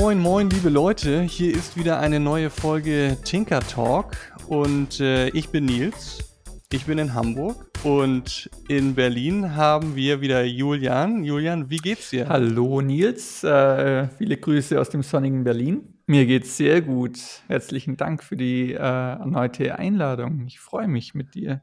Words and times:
Moin, 0.00 0.18
moin, 0.18 0.48
liebe 0.48 0.70
Leute. 0.70 1.20
Hier 1.20 1.54
ist 1.54 1.76
wieder 1.76 2.00
eine 2.00 2.18
neue 2.20 2.48
Folge 2.48 3.18
Tinker 3.22 3.60
Talk 3.60 4.16
und 4.48 4.98
äh, 4.98 5.28
ich 5.28 5.50
bin 5.50 5.66
Nils. 5.66 6.40
Ich 6.72 6.86
bin 6.86 6.96
in 6.96 7.12
Hamburg 7.12 7.66
und 7.84 8.48
in 8.66 8.94
Berlin 8.94 9.56
haben 9.56 9.96
wir 9.96 10.22
wieder 10.22 10.42
Julian. 10.42 11.22
Julian, 11.22 11.68
wie 11.68 11.76
geht's 11.76 12.08
dir? 12.08 12.30
Hallo 12.30 12.80
Nils, 12.80 13.44
äh, 13.44 14.08
viele 14.16 14.38
Grüße 14.38 14.80
aus 14.80 14.88
dem 14.88 15.02
sonnigen 15.02 15.44
Berlin. 15.44 15.98
Mir 16.06 16.24
geht's 16.24 16.56
sehr 16.56 16.80
gut. 16.80 17.18
Herzlichen 17.48 17.98
Dank 17.98 18.24
für 18.24 18.38
die 18.38 18.72
äh, 18.72 18.78
erneute 18.78 19.78
Einladung. 19.78 20.46
Ich 20.46 20.60
freue 20.60 20.88
mich 20.88 21.12
mit 21.12 21.34
dir. 21.34 21.60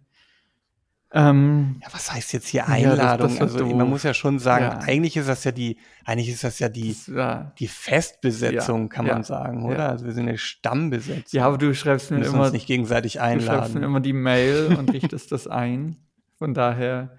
Ähm, 1.14 1.80
ja, 1.82 1.88
was 1.94 2.12
heißt 2.12 2.34
jetzt 2.34 2.50
hier 2.50 2.68
Einladung? 2.68 3.00
Ja, 3.00 3.18
das, 3.18 3.38
das 3.38 3.54
also 3.54 3.66
man 3.66 3.90
muss 3.90 4.04
ja 4.04 4.14
schon 4.14 4.40
sagen, 4.40 4.66
ja. 4.66 4.80
eigentlich 4.80 5.16
ist 5.16 5.30
das 5.30 5.46
ja 5.46 5.52
die, 5.52 5.78
eigentlich 6.04 6.30
ist 6.30 6.44
das 6.44 6.60
ja 6.60 6.68
die, 6.68 6.98
das 7.08 7.46
die 7.58 7.68
Festbesetzung, 7.68 8.90
kann 8.90 9.08
man 9.08 9.24
sagen, 9.24 9.66
oder? 9.66 9.90
Also 9.90 10.06
wir 10.06 10.12
sind 10.12 10.28
eine 10.28 10.38
Stammbesetzung. 10.38 11.40
Ja, 11.40 11.46
aber 11.46 11.58
du 11.58 11.74
schreibst 11.74 12.12
mir 12.12 12.26
immer 12.26 12.44
uns 12.44 12.52
nicht 12.52 12.68
gegenseitig 12.68 13.22
einladen. 13.22 13.40
Du 13.40 13.46
schreibst 13.46 13.76
mir 13.76 13.86
immer 13.86 14.02
die 14.02 14.14
Mail 14.14 14.76
und 14.78 14.92
richtest 14.92 15.32
das 15.32 15.48
ein. 15.48 15.96
Von 16.38 16.54
daher 16.54 17.18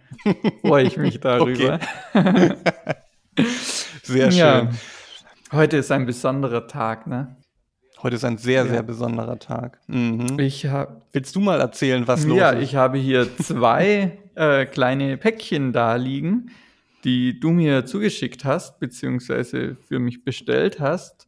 freue 0.60 0.84
ich 0.84 0.96
mich 0.98 1.18
darüber. 1.20 1.80
Sehr 4.02 4.30
schön. 4.30 4.68
Heute 5.50 5.78
ist 5.78 5.90
ein 5.90 6.04
besonderer 6.04 6.66
Tag, 6.66 7.06
ne? 7.06 7.36
Heute 8.02 8.14
ist 8.14 8.24
ein 8.24 8.38
sehr, 8.38 8.64
ja. 8.64 8.70
sehr 8.70 8.82
besonderer 8.82 9.38
Tag. 9.38 9.80
Mhm. 9.88 10.38
Ich 10.38 10.66
hab, 10.66 11.08
Willst 11.12 11.34
du 11.34 11.40
mal 11.40 11.60
erzählen, 11.60 12.06
was 12.06 12.24
los 12.24 12.38
ja, 12.38 12.50
ist? 12.50 12.56
Ja, 12.56 12.62
ich 12.62 12.76
habe 12.76 12.98
hier 12.98 13.36
zwei 13.42 14.18
äh, 14.36 14.66
kleine 14.66 15.16
Päckchen 15.16 15.72
da 15.72 15.96
liegen, 15.96 16.52
die 17.02 17.40
du 17.40 17.50
mir 17.50 17.86
zugeschickt 17.86 18.44
hast, 18.44 18.78
beziehungsweise 18.78 19.74
für 19.74 19.98
mich 19.98 20.24
bestellt 20.24 20.78
hast. 20.78 21.26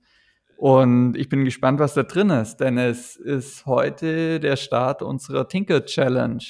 Und 0.56 1.16
ich 1.16 1.28
bin 1.28 1.44
gespannt, 1.44 1.80
was 1.80 1.94
da 1.94 2.02
drin 2.04 2.30
ist, 2.30 2.58
denn 2.58 2.78
es 2.78 3.16
ist 3.16 3.66
heute 3.66 4.38
der 4.38 4.56
Start 4.56 5.02
unserer 5.02 5.48
Tinker 5.48 5.84
Challenge. 5.86 6.44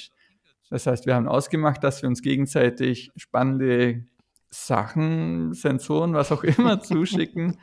Das 0.69 0.85
heißt, 0.85 1.05
wir 1.05 1.15
haben 1.15 1.27
ausgemacht, 1.27 1.83
dass 1.83 2.01
wir 2.01 2.09
uns 2.09 2.21
gegenseitig 2.21 3.11
spannende 3.15 4.03
Sachen, 4.49 5.53
Sensoren, 5.53 6.13
was 6.13 6.31
auch 6.31 6.43
immer 6.43 6.79
zuschicken. 6.81 7.57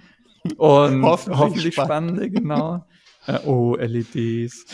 Und 0.57 1.03
hoffentlich, 1.05 1.39
hoffentlich 1.39 1.75
spannende, 1.75 2.31
genau. 2.31 2.85
Äh, 3.27 3.41
oh, 3.45 3.77
LEDs. 3.77 4.65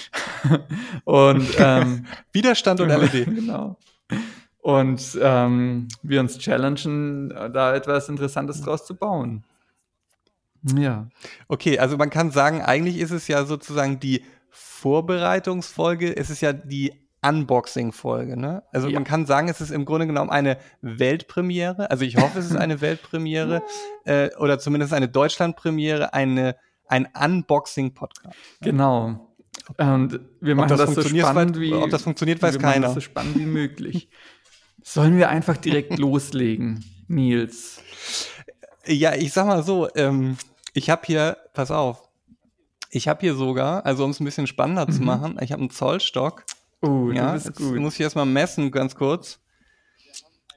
und 1.04 1.48
ähm, 1.58 2.06
Widerstand 2.30 2.80
und 2.80 2.88
LED. 2.88 3.24
Genau. 3.24 3.76
Und 4.60 5.18
ähm, 5.20 5.88
wir 6.02 6.20
uns 6.20 6.38
challengen, 6.38 7.30
da 7.30 7.74
etwas 7.74 8.08
Interessantes 8.08 8.60
draus 8.60 8.86
zu 8.86 8.94
bauen. 8.94 9.42
Ja. 10.76 11.08
Okay, 11.48 11.78
also 11.78 11.96
man 11.96 12.10
kann 12.10 12.30
sagen, 12.30 12.62
eigentlich 12.62 12.98
ist 12.98 13.10
es 13.10 13.26
ja 13.26 13.44
sozusagen 13.44 13.98
die 13.98 14.24
Vorbereitungsfolge, 14.50 16.16
es 16.16 16.30
ist 16.30 16.40
ja 16.40 16.52
die 16.52 17.03
Unboxing-Folge. 17.24 18.36
Ne? 18.36 18.62
Also 18.72 18.88
ja. 18.88 18.94
man 18.94 19.04
kann 19.04 19.26
sagen, 19.26 19.48
es 19.48 19.60
ist 19.60 19.70
im 19.70 19.84
Grunde 19.84 20.06
genommen 20.06 20.30
eine 20.30 20.58
Weltpremiere. 20.82 21.90
Also 21.90 22.04
ich 22.04 22.16
hoffe, 22.16 22.38
es 22.38 22.46
ist 22.46 22.56
eine 22.56 22.80
Weltpremiere 22.80 23.62
äh, 24.04 24.34
oder 24.36 24.58
zumindest 24.58 24.92
eine 24.92 25.08
Deutschlandpremiere, 25.08 26.12
eine, 26.12 26.56
ein 26.86 27.08
Unboxing-Podcast. 27.18 28.36
Genau. 28.60 29.34
Und 29.78 30.20
wir 30.40 30.54
machen 30.54 30.68
das, 30.68 30.94
das 30.94 30.94
so 30.94 31.02
spannend 31.02 31.58
wie 31.58 31.72
ob 31.72 31.90
das 31.90 32.02
funktioniert, 32.02 32.42
weiß 32.42 32.54
wir 32.54 32.60
keiner. 32.60 32.86
das 32.86 32.94
so 32.94 33.00
spannend 33.00 33.38
wie 33.38 33.46
möglich. 33.46 34.10
Sollen 34.82 35.16
wir 35.16 35.30
einfach 35.30 35.56
direkt 35.56 35.98
loslegen, 35.98 36.84
Nils? 37.08 37.80
Ja, 38.86 39.14
ich 39.14 39.32
sag 39.32 39.46
mal 39.46 39.62
so, 39.62 39.88
ähm, 39.94 40.36
ich 40.74 40.90
habe 40.90 41.02
hier, 41.06 41.38
pass 41.54 41.70
auf, 41.70 42.02
ich 42.90 43.08
habe 43.08 43.20
hier 43.20 43.34
sogar, 43.34 43.86
also 43.86 44.04
um 44.04 44.10
es 44.10 44.20
ein 44.20 44.24
bisschen 44.24 44.46
spannender 44.46 44.86
mhm. 44.86 44.92
zu 44.92 45.02
machen, 45.02 45.38
ich 45.40 45.52
habe 45.52 45.60
einen 45.60 45.70
Zollstock 45.70 46.44
Oh, 46.84 47.10
ja, 47.10 47.32
das 47.32 47.46
ist 47.46 47.56
gut. 47.56 47.76
muss 47.76 47.94
ich 47.94 48.00
erstmal 48.00 48.26
messen, 48.26 48.70
ganz 48.70 48.94
kurz. 48.94 49.40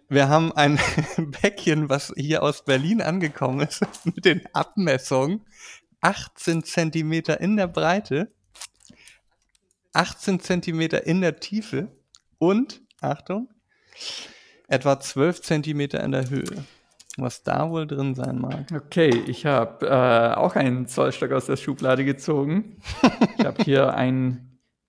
Wir 0.09 0.27
haben 0.27 0.51
ein 0.53 0.77
Päckchen, 1.31 1.89
was 1.89 2.13
hier 2.17 2.43
aus 2.43 2.65
Berlin 2.65 3.01
angekommen 3.01 3.61
ist, 3.61 3.81
mit 4.05 4.25
den 4.25 4.41
Abmessungen. 4.53 5.45
18 6.01 6.63
Zentimeter 6.63 7.41
in 7.41 7.57
der 7.57 7.67
Breite, 7.67 8.31
18 9.93 10.39
Zentimeter 10.39 11.07
in 11.07 11.21
der 11.21 11.39
Tiefe 11.39 11.91
und, 12.37 12.81
Achtung, 13.01 13.49
etwa 14.67 14.99
12 14.99 15.41
Zentimeter 15.41 16.03
in 16.03 16.11
der 16.11 16.29
Höhe. 16.29 16.65
Was 17.17 17.41
da 17.41 17.71
wohl 17.71 17.87
drin 17.87 18.13
sein 18.13 18.37
mag. 18.39 18.67
Okay, 18.71 19.09
ich 19.25 19.47
habe 19.47 19.87
äh, 19.87 20.35
auch 20.37 20.55
einen 20.55 20.87
Zollstock 20.87 21.31
aus 21.31 21.47
der 21.47 21.57
Schublade 21.57 22.05
gezogen. 22.05 22.79
ich 23.39 23.45
habe 23.45 23.63
hier 23.63 23.93
ein 23.95 24.46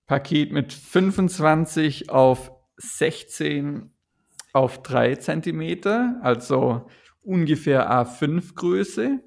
Paket 0.09 0.51
mit 0.51 0.73
25 0.73 2.09
auf 2.09 2.51
16 2.77 3.91
auf 4.53 4.81
3 4.81 5.15
cm, 5.17 6.19
also 6.23 6.87
ungefähr 7.21 7.91
A5 7.91 8.55
Größe. 8.55 9.19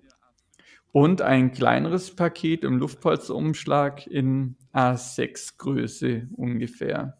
Und 0.90 1.22
ein 1.22 1.52
kleineres 1.52 2.16
Paket 2.16 2.64
im 2.64 2.78
Luftpolsterumschlag 2.78 4.08
in 4.08 4.56
A6 4.74 5.56
Größe 5.56 6.28
ungefähr. 6.32 7.16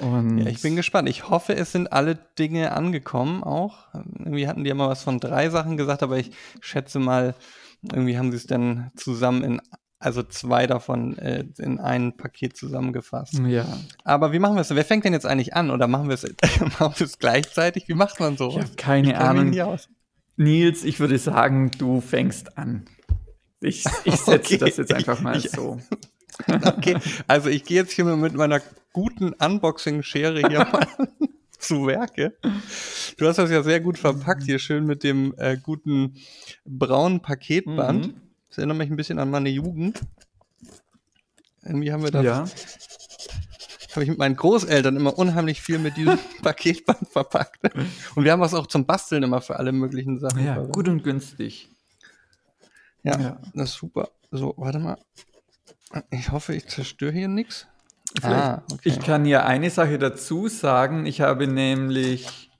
Und 0.00 0.38
ja, 0.38 0.46
ich 0.46 0.62
bin 0.62 0.76
gespannt. 0.76 1.08
Ich 1.08 1.28
hoffe, 1.28 1.56
es 1.56 1.72
sind 1.72 1.92
alle 1.92 2.14
Dinge 2.38 2.70
angekommen 2.70 3.42
auch. 3.42 3.92
Irgendwie 3.94 4.46
hatten 4.46 4.62
die 4.62 4.68
ja 4.68 4.76
mal 4.76 4.88
was 4.88 5.02
von 5.02 5.18
drei 5.18 5.50
Sachen 5.50 5.76
gesagt, 5.76 6.04
aber 6.04 6.18
ich 6.18 6.30
schätze 6.60 7.00
mal, 7.00 7.34
irgendwie 7.82 8.16
haben 8.16 8.30
sie 8.30 8.36
es 8.36 8.46
dann 8.46 8.92
zusammen 8.94 9.42
in 9.42 9.60
also 9.98 10.22
zwei 10.22 10.66
davon 10.66 11.16
äh, 11.18 11.44
in 11.58 11.78
ein 11.78 12.16
Paket 12.16 12.56
zusammengefasst. 12.56 13.40
Ja. 13.46 13.66
Aber 14.04 14.32
wie 14.32 14.38
machen 14.38 14.56
wir 14.56 14.60
es? 14.60 14.74
Wer 14.74 14.84
fängt 14.84 15.04
denn 15.04 15.14
jetzt 15.14 15.26
eigentlich 15.26 15.54
an? 15.54 15.70
Oder 15.70 15.88
machen 15.88 16.08
wir 16.08 16.14
es, 16.14 16.26
machen 16.78 16.94
gleichzeitig? 17.18 17.88
Wie 17.88 17.94
macht 17.94 18.20
man 18.20 18.36
so? 18.36 18.50
Ich 18.50 18.58
habe 18.58 18.76
keine 18.76 19.10
ich 19.10 19.16
Ahnung. 19.16 19.78
Nils, 20.36 20.84
ich 20.84 21.00
würde 21.00 21.18
sagen, 21.18 21.70
du 21.78 22.02
fängst 22.02 22.58
an. 22.58 22.84
Ich, 23.60 23.84
ich 24.04 24.16
setze 24.16 24.54
okay. 24.54 24.58
das 24.58 24.76
jetzt 24.76 24.92
einfach 24.92 25.20
mal 25.20 25.38
ich, 25.38 25.50
so. 25.50 25.80
okay, 26.64 26.98
also 27.26 27.48
ich 27.48 27.64
gehe 27.64 27.78
jetzt 27.78 27.92
hier 27.92 28.04
mit 28.04 28.34
meiner 28.34 28.60
guten 28.92 29.32
Unboxing-Schere 29.32 30.46
hier 30.48 30.66
mal 30.70 30.86
zu 31.58 31.86
Werke. 31.86 32.36
Du 33.16 33.26
hast 33.26 33.38
das 33.38 33.50
ja 33.50 33.62
sehr 33.62 33.80
gut 33.80 33.98
verpackt 33.98 34.42
hier, 34.42 34.58
schön 34.58 34.84
mit 34.84 35.02
dem 35.02 35.34
äh, 35.38 35.56
guten 35.56 36.16
braunen 36.66 37.20
Paketband. 37.20 38.08
Mhm. 38.08 38.25
Das 38.56 38.62
erinnert 38.62 38.78
mich 38.78 38.90
ein 38.90 38.96
bisschen 38.96 39.18
an 39.18 39.30
meine 39.30 39.50
Jugend. 39.50 40.00
Irgendwie 41.62 41.92
haben 41.92 42.02
wir 42.02 42.10
das. 42.10 42.24
Ja. 42.24 42.46
Habe 43.90 44.04
ich 44.04 44.08
mit 44.08 44.16
meinen 44.16 44.34
Großeltern 44.34 44.96
immer 44.96 45.18
unheimlich 45.18 45.60
viel 45.60 45.78
mit 45.78 45.98
diesem 45.98 46.18
Paketband 46.42 47.06
verpackt. 47.06 47.58
Und 48.14 48.24
wir 48.24 48.32
haben 48.32 48.40
was 48.40 48.54
auch 48.54 48.66
zum 48.66 48.86
Basteln 48.86 49.22
immer 49.24 49.42
für 49.42 49.58
alle 49.58 49.72
möglichen 49.72 50.18
Sachen. 50.18 50.42
Ja, 50.42 50.56
gut 50.62 50.88
und 50.88 51.04
günstig. 51.04 51.68
Ja, 53.02 53.20
ja, 53.20 53.40
das 53.52 53.72
ist 53.72 53.74
super. 53.76 54.08
So, 54.30 54.54
warte 54.56 54.78
mal. 54.78 54.96
Ich 56.08 56.32
hoffe, 56.32 56.54
ich 56.54 56.66
zerstöre 56.66 57.12
hier 57.12 57.28
nichts. 57.28 57.66
Ah, 58.22 58.62
okay. 58.72 58.88
Ich 58.88 59.00
kann 59.00 59.26
ja 59.26 59.44
eine 59.44 59.68
Sache 59.68 59.98
dazu 59.98 60.48
sagen. 60.48 61.04
Ich 61.04 61.20
habe 61.20 61.46
nämlich, 61.46 62.50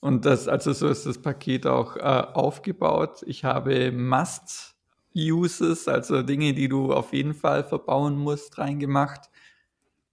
und 0.00 0.24
das, 0.24 0.48
also 0.48 0.72
so 0.72 0.88
ist 0.88 1.06
das 1.06 1.22
Paket 1.22 1.64
auch 1.64 1.94
äh, 1.94 2.00
aufgebaut. 2.00 3.22
Ich 3.24 3.44
habe 3.44 3.92
Mast 3.92 4.73
Uses, 5.14 5.88
also 5.88 6.22
Dinge, 6.22 6.54
die 6.54 6.68
du 6.68 6.92
auf 6.92 7.12
jeden 7.12 7.34
Fall 7.34 7.64
verbauen 7.64 8.16
musst, 8.16 8.58
reingemacht. 8.58 9.30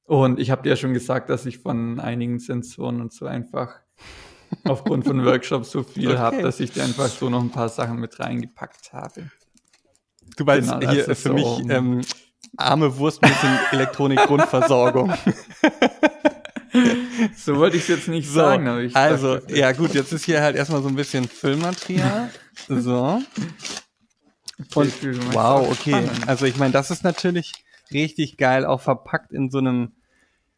Und 0.03 0.39
ich 0.39 0.51
habe 0.51 0.63
dir 0.63 0.69
ja 0.69 0.75
schon 0.75 0.93
gesagt, 0.93 1.29
dass 1.29 1.45
ich 1.45 1.59
von 1.59 1.99
einigen 1.99 2.39
Sensoren 2.39 3.01
und 3.01 3.13
so 3.13 3.25
einfach 3.25 3.79
aufgrund 4.65 5.05
von 5.05 5.23
Workshops 5.25 5.71
so 5.71 5.83
viel 5.83 6.09
okay. 6.09 6.17
habe, 6.17 6.41
dass 6.41 6.59
ich 6.59 6.71
dir 6.71 6.83
einfach 6.83 7.07
so 7.07 7.29
noch 7.29 7.41
ein 7.41 7.51
paar 7.51 7.69
Sachen 7.69 7.99
mit 7.99 8.19
reingepackt 8.19 8.93
habe. 8.93 9.31
Du 10.37 10.43
meinst 10.43 10.71
genau, 10.71 10.91
hier 10.91 11.03
für 11.05 11.15
so 11.15 11.33
mich 11.33 11.69
ähm, 11.69 12.01
arme 12.57 12.97
Wurst 12.97 13.21
mit 13.21 13.31
Elektronik-Grundversorgung. 13.71 15.13
so 17.35 17.57
wollte 17.57 17.77
ich 17.77 17.83
es 17.83 17.89
jetzt 17.89 18.07
nicht 18.07 18.27
so, 18.27 18.35
sagen. 18.35 18.67
also, 18.93 19.35
dachte, 19.35 19.57
ja 19.57 19.71
gut, 19.71 19.93
jetzt 19.93 20.11
ist 20.13 20.25
hier 20.25 20.41
halt 20.41 20.55
erstmal 20.55 20.81
so 20.81 20.89
ein 20.89 20.95
bisschen 20.95 21.27
Füllmaterial. 21.27 22.29
So. 22.67 23.19
Und, 24.75 25.33
wow, 25.33 25.67
okay. 25.69 26.07
Also 26.27 26.45
ich 26.45 26.57
meine, 26.57 26.73
das 26.73 26.91
ist 26.91 27.03
natürlich 27.03 27.53
richtig 27.91 28.37
geil, 28.37 28.65
auch 28.65 28.81
verpackt 28.81 29.33
in 29.33 29.49
so 29.49 29.57
einem, 29.59 29.93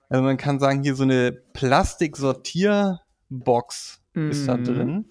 also 0.10 0.24
man 0.24 0.38
kann 0.38 0.60
sagen, 0.60 0.84
hier 0.84 0.96
so 0.96 1.04
eine 1.04 1.32
Plastiksortierbox 1.32 4.02
mm. 4.14 4.30
ist 4.30 4.48
da 4.48 4.58
mhm. 4.58 4.64
drin. 4.64 5.06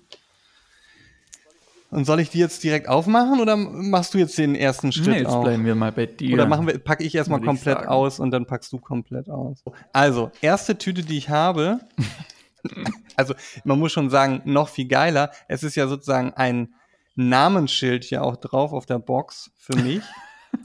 Und 1.92 2.06
soll 2.06 2.20
ich 2.20 2.30
die 2.30 2.38
jetzt 2.38 2.64
direkt 2.64 2.88
aufmachen 2.88 3.38
oder 3.38 3.54
machst 3.54 4.14
du 4.14 4.18
jetzt 4.18 4.38
den 4.38 4.54
ersten 4.54 4.92
Schritt 4.92 5.08
nee, 5.08 5.18
jetzt 5.18 5.28
auch? 5.28 5.44
bleiben 5.44 5.66
wir 5.66 5.74
mal 5.74 5.92
bei 5.92 6.06
dir. 6.06 6.32
Oder 6.32 6.46
machen 6.46 6.66
wir, 6.66 6.78
packe 6.78 7.04
ich 7.04 7.14
erstmal 7.14 7.42
komplett 7.42 7.82
ich 7.82 7.88
aus 7.88 8.18
und 8.18 8.30
dann 8.30 8.46
packst 8.46 8.72
du 8.72 8.78
komplett 8.78 9.28
aus. 9.28 9.62
Also, 9.92 10.30
erste 10.40 10.78
Tüte, 10.78 11.02
die 11.02 11.18
ich 11.18 11.28
habe, 11.28 11.80
also 13.16 13.34
man 13.64 13.78
muss 13.78 13.92
schon 13.92 14.08
sagen, 14.08 14.40
noch 14.46 14.70
viel 14.70 14.88
geiler. 14.88 15.32
Es 15.48 15.62
ist 15.62 15.74
ja 15.74 15.86
sozusagen 15.86 16.32
ein 16.32 16.72
Namensschild 17.14 18.04
hier 18.04 18.22
auch 18.22 18.36
drauf 18.36 18.72
auf 18.72 18.86
der 18.86 18.98
Box 18.98 19.50
für 19.56 19.76
mich. 19.76 20.02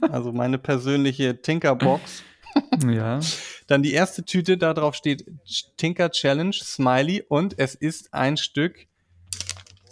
also 0.00 0.32
meine 0.32 0.58
persönliche 0.58 1.40
Tinker-Box. 1.40 2.22
ja. 2.88 3.20
Dann 3.66 3.82
die 3.82 3.92
erste 3.92 4.24
Tüte, 4.24 4.56
da 4.56 4.74
drauf 4.74 4.94
steht 4.94 5.30
Tinker 5.76 6.10
Challenge, 6.10 6.54
Smiley 6.54 7.24
und 7.28 7.58
es 7.58 7.74
ist 7.74 8.14
ein 8.14 8.36
Stück 8.36 8.86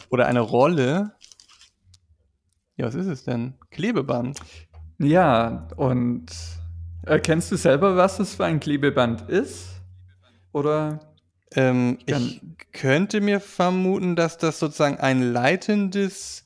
oder 0.09 0.27
eine 0.27 0.41
Rolle. 0.41 1.13
Ja, 2.77 2.87
was 2.87 2.95
ist 2.95 3.07
es 3.07 3.25
denn? 3.25 3.55
Klebeband. 3.71 4.39
Ja, 4.99 5.69
und 5.77 6.27
erkennst 7.03 7.53
du 7.53 7.57
selber, 7.57 7.97
was 7.97 8.19
es 8.19 8.35
für 8.35 8.47
ein 8.47 8.61
Klebeband 8.61 9.29
ist? 9.29 9.81
Oder? 10.53 11.01
Ähm, 11.55 11.99
ich 12.07 12.41
könnte 12.73 13.21
mir 13.21 13.41
vermuten, 13.41 14.17
dass 14.17 14.39
das 14.39 14.59
sozusagen 14.59 14.97
ein 14.99 15.21
leitendes 15.21 16.46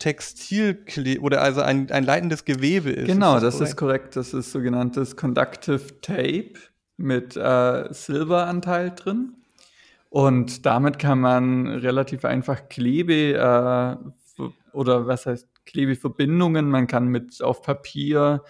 Textilkle 0.00 1.20
oder 1.20 1.42
also 1.42 1.60
ein, 1.60 1.90
ein 1.92 2.04
leitendes 2.04 2.44
Gewebe 2.44 2.90
ist. 2.90 3.06
Genau, 3.06 3.36
ist 3.36 3.42
das, 3.44 3.58
das 3.58 3.70
ist 3.70 3.76
korrekt. 3.76 4.16
Das 4.16 4.34
ist 4.34 4.50
sogenanntes 4.50 5.16
Conductive 5.16 6.00
Tape 6.00 6.54
mit 6.96 7.36
äh, 7.36 7.92
Silberanteil 7.92 8.90
drin. 8.90 9.34
Und 10.08 10.66
damit 10.66 10.98
kann 10.98 11.20
man 11.20 11.68
relativ 11.68 12.24
einfach 12.24 12.68
Klebe 12.68 13.34
äh, 13.34 14.42
oder 14.72 15.06
was 15.06 15.26
heißt 15.26 15.48
Klebeverbindungen, 15.66 16.68
man 16.68 16.86
kann 16.86 17.06
mit 17.08 17.42
auf 17.42 17.62
Papier, 17.62 18.42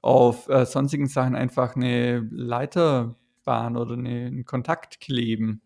auf 0.00 0.48
äh, 0.48 0.64
sonstigen 0.64 1.06
Sachen 1.06 1.34
einfach 1.34 1.76
eine 1.76 2.26
Leiterbahn 2.30 3.76
oder 3.76 3.92
eine, 3.94 4.26
einen 4.26 4.44
Kontakt 4.44 5.00
kleben. 5.00 5.60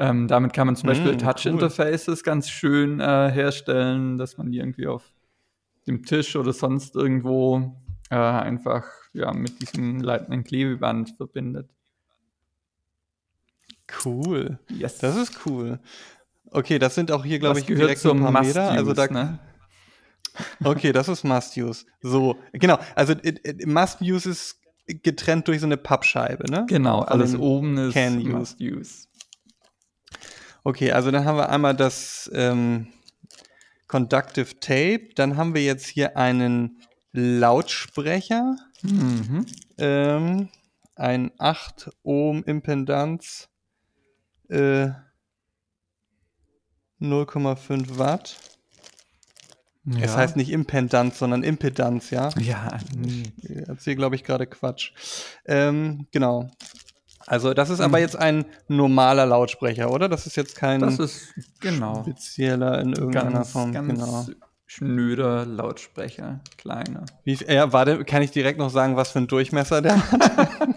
Ähm, 0.00 0.28
damit 0.28 0.52
kann 0.52 0.68
man 0.68 0.76
zum 0.76 0.86
Beispiel 0.86 1.14
mm, 1.14 1.18
Touch-Interfaces 1.18 2.18
cool. 2.20 2.24
ganz 2.24 2.48
schön 2.48 3.00
äh, 3.00 3.30
herstellen, 3.32 4.16
dass 4.16 4.38
man 4.38 4.52
die 4.52 4.58
irgendwie 4.58 4.86
auf 4.86 5.02
dem 5.88 6.04
Tisch 6.04 6.36
oder 6.36 6.52
sonst 6.52 6.94
irgendwo 6.94 7.76
äh, 8.10 8.14
einfach 8.14 8.84
ja, 9.12 9.32
mit 9.32 9.60
diesem 9.60 10.00
leitenden 10.00 10.44
Klebeband 10.44 11.10
verbindet. 11.16 11.68
Cool. 14.04 14.60
Yes. 14.70 14.98
Das 14.98 15.16
ist 15.16 15.46
cool. 15.46 15.80
Okay, 16.50 16.78
das 16.78 16.94
sind 16.94 17.10
auch 17.10 17.24
hier, 17.24 17.40
glaube 17.40 17.58
ich, 17.58 17.66
direkt 17.66 18.00
so 18.00 18.12
ein 18.12 18.20
paar 18.20 18.42
Meter. 18.42 18.70
Also 18.70 18.92
da, 18.92 19.08
ne? 19.08 19.40
Okay, 20.62 20.92
das 20.92 21.08
ist 21.08 21.24
Must-Use. 21.24 21.84
So, 22.00 22.36
genau. 22.52 22.78
Also 22.94 23.14
Must-Use 23.64 24.30
ist 24.30 24.60
getrennt 24.86 25.48
durch 25.48 25.60
so 25.60 25.66
eine 25.66 25.76
Pappscheibe, 25.76 26.48
ne? 26.50 26.64
Genau, 26.68 27.00
alles 27.00 27.36
oben 27.36 27.76
ist 27.76 27.96
Must-Use. 27.96 29.07
Okay, 30.68 30.92
also 30.92 31.10
dann 31.10 31.24
haben 31.24 31.38
wir 31.38 31.48
einmal 31.48 31.74
das 31.74 32.30
ähm, 32.34 32.88
Conductive 33.86 34.60
Tape, 34.60 35.08
dann 35.14 35.38
haben 35.38 35.54
wir 35.54 35.64
jetzt 35.64 35.86
hier 35.86 36.18
einen 36.18 36.82
Lautsprecher, 37.12 38.54
mhm. 38.82 39.46
ähm, 39.78 40.50
ein 40.94 41.30
8 41.38 41.90
Ohm 42.02 42.44
Impedanz, 42.44 43.48
äh, 44.50 44.90
0,5 47.00 47.96
Watt. 47.96 48.36
Ja. 49.86 50.00
Es 50.02 50.16
heißt 50.18 50.36
nicht 50.36 50.50
Impedanz, 50.50 51.18
sondern 51.18 51.44
Impedanz, 51.44 52.10
ja? 52.10 52.28
Ja. 52.40 52.78
Ich 53.02 53.32
erzähle, 53.66 53.96
glaube 53.96 54.16
ich, 54.16 54.24
gerade 54.24 54.46
Quatsch. 54.46 54.92
Ähm, 55.46 56.08
genau. 56.10 56.50
Also 57.28 57.52
das 57.52 57.68
ist 57.68 57.80
aber 57.80 57.98
mhm. 57.98 58.04
jetzt 58.04 58.16
ein 58.16 58.46
normaler 58.68 59.26
Lautsprecher, 59.26 59.90
oder? 59.90 60.08
Das 60.08 60.26
ist 60.26 60.36
jetzt 60.36 60.56
kein 60.56 60.80
das 60.80 60.98
ist, 60.98 61.34
genau. 61.60 62.02
spezieller 62.02 62.80
in 62.80 62.94
irgendeiner 62.94 63.30
ganz, 63.30 63.50
Form. 63.50 63.72
Ganz 63.74 63.92
genau. 63.92 64.26
schnöder 64.64 65.44
Lautsprecher, 65.44 66.40
kleiner. 66.56 67.04
Wie, 67.24 67.34
ja, 67.34 67.70
warte, 67.70 68.06
kann 68.06 68.22
ich 68.22 68.30
direkt 68.30 68.58
noch 68.58 68.70
sagen, 68.70 68.96
was 68.96 69.10
für 69.10 69.18
ein 69.18 69.26
Durchmesser 69.26 69.82
der 69.82 70.10
hat? 70.10 70.68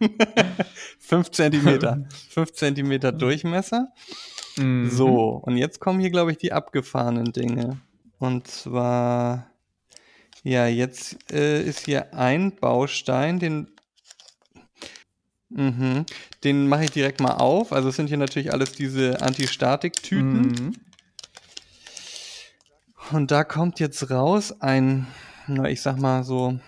5 0.98 1.30
Zentimeter. 1.30 2.04
5 2.30 2.52
Zentimeter 2.54 3.12
Durchmesser. 3.12 3.92
Mhm. 4.56 4.90
So, 4.90 5.40
und 5.44 5.58
jetzt 5.58 5.78
kommen 5.78 6.00
hier, 6.00 6.10
glaube 6.10 6.32
ich, 6.32 6.38
die 6.38 6.52
abgefahrenen 6.52 7.32
Dinge. 7.32 7.80
Und 8.18 8.48
zwar, 8.48 9.46
ja, 10.42 10.66
jetzt 10.66 11.32
äh, 11.32 11.62
ist 11.62 11.84
hier 11.84 12.14
ein 12.14 12.56
Baustein, 12.56 13.38
den 13.38 13.68
Mhm. 15.50 16.04
Den 16.44 16.68
mache 16.68 16.84
ich 16.84 16.90
direkt 16.90 17.20
mal 17.20 17.34
auf. 17.34 17.72
Also 17.72 17.88
es 17.88 17.96
sind 17.96 18.08
hier 18.08 18.16
natürlich 18.16 18.52
alles 18.52 18.72
diese 18.72 19.22
Antistatik-Tüten. 19.22 20.42
Mhm. 20.42 20.72
Und 23.10 23.30
da 23.30 23.44
kommt 23.44 23.80
jetzt 23.80 24.10
raus 24.10 24.60
ein, 24.60 25.06
na, 25.46 25.68
ich 25.70 25.80
sag 25.80 25.98
mal 25.98 26.24
so 26.24 26.58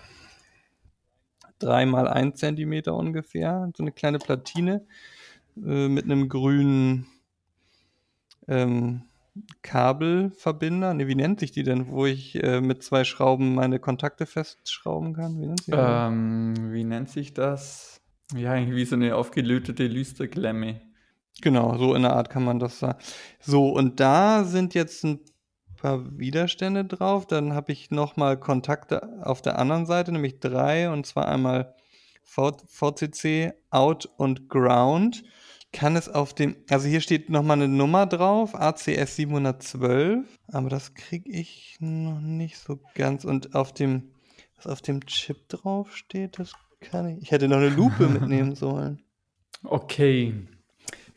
drei 1.59 1.85
mal 1.85 2.07
ein 2.07 2.35
Zentimeter 2.35 2.95
ungefähr, 2.95 3.69
so 3.75 3.83
eine 3.83 3.91
kleine 3.91 4.17
Platine 4.17 4.85
äh, 5.57 5.87
mit 5.87 6.05
einem 6.05 6.27
grünen 6.27 7.05
ähm, 8.47 9.03
Kabelverbinder. 9.61 10.95
Ne, 10.95 11.07
wie 11.07 11.15
nennt 11.15 11.39
sich 11.39 11.51
die 11.51 11.63
denn, 11.63 11.91
wo 11.91 12.07
ich 12.07 12.41
äh, 12.43 12.61
mit 12.61 12.83
zwei 12.83 13.03
Schrauben 13.03 13.53
meine 13.53 13.79
Kontakte 13.79 14.25
festschrauben 14.25 15.13
kann? 15.13 15.39
Wie 15.39 15.45
nennt, 15.45 15.63
ähm, 15.67 16.73
wie 16.73 16.83
nennt 16.83 17.09
sich 17.09 17.33
das? 17.33 18.00
Ja, 18.35 18.55
irgendwie 18.55 18.85
so 18.85 18.95
eine 18.95 19.15
aufgelötete 19.15 19.87
Lüsterklemme. 19.87 20.81
Genau, 21.41 21.77
so 21.77 21.95
in 21.95 22.03
der 22.03 22.13
Art 22.13 22.29
kann 22.29 22.43
man 22.43 22.59
das 22.59 22.79
sagen. 22.79 22.99
So, 23.39 23.69
und 23.69 23.99
da 23.99 24.43
sind 24.43 24.73
jetzt 24.73 25.03
ein 25.03 25.19
paar 25.75 26.17
Widerstände 26.17 26.85
drauf. 26.85 27.25
Dann 27.25 27.53
habe 27.53 27.71
ich 27.71 27.91
nochmal 27.91 28.39
Kontakte 28.39 29.19
auf 29.23 29.41
der 29.41 29.57
anderen 29.57 29.85
Seite, 29.85 30.11
nämlich 30.11 30.39
drei, 30.39 30.89
und 30.89 31.05
zwar 31.05 31.27
einmal 31.27 31.75
VCC, 32.23 33.53
Out 33.69 34.09
und 34.17 34.49
Ground. 34.49 35.23
Kann 35.73 35.95
es 35.95 36.09
auf 36.09 36.33
dem, 36.33 36.57
also 36.69 36.87
hier 36.87 37.01
steht 37.01 37.29
nochmal 37.29 37.57
eine 37.57 37.69
Nummer 37.69 38.05
drauf, 38.05 38.55
ACS 38.55 39.15
712, 39.15 40.27
aber 40.49 40.69
das 40.69 40.93
kriege 40.93 41.31
ich 41.31 41.77
noch 41.79 42.19
nicht 42.19 42.57
so 42.57 42.79
ganz. 42.93 43.23
Und 43.23 43.55
auf 43.55 43.73
dem, 43.73 44.11
was 44.57 44.67
auf 44.67 44.81
dem 44.81 45.05
Chip 45.05 45.47
drauf 45.47 45.95
steht, 45.95 46.39
das 46.39 46.53
kann 46.81 47.07
ich. 47.07 47.23
Ich 47.23 47.31
hätte 47.31 47.47
noch 47.47 47.57
eine 47.57 47.69
Lupe 47.69 48.07
mitnehmen 48.07 48.55
sollen. 48.55 49.01
Okay. 49.63 50.33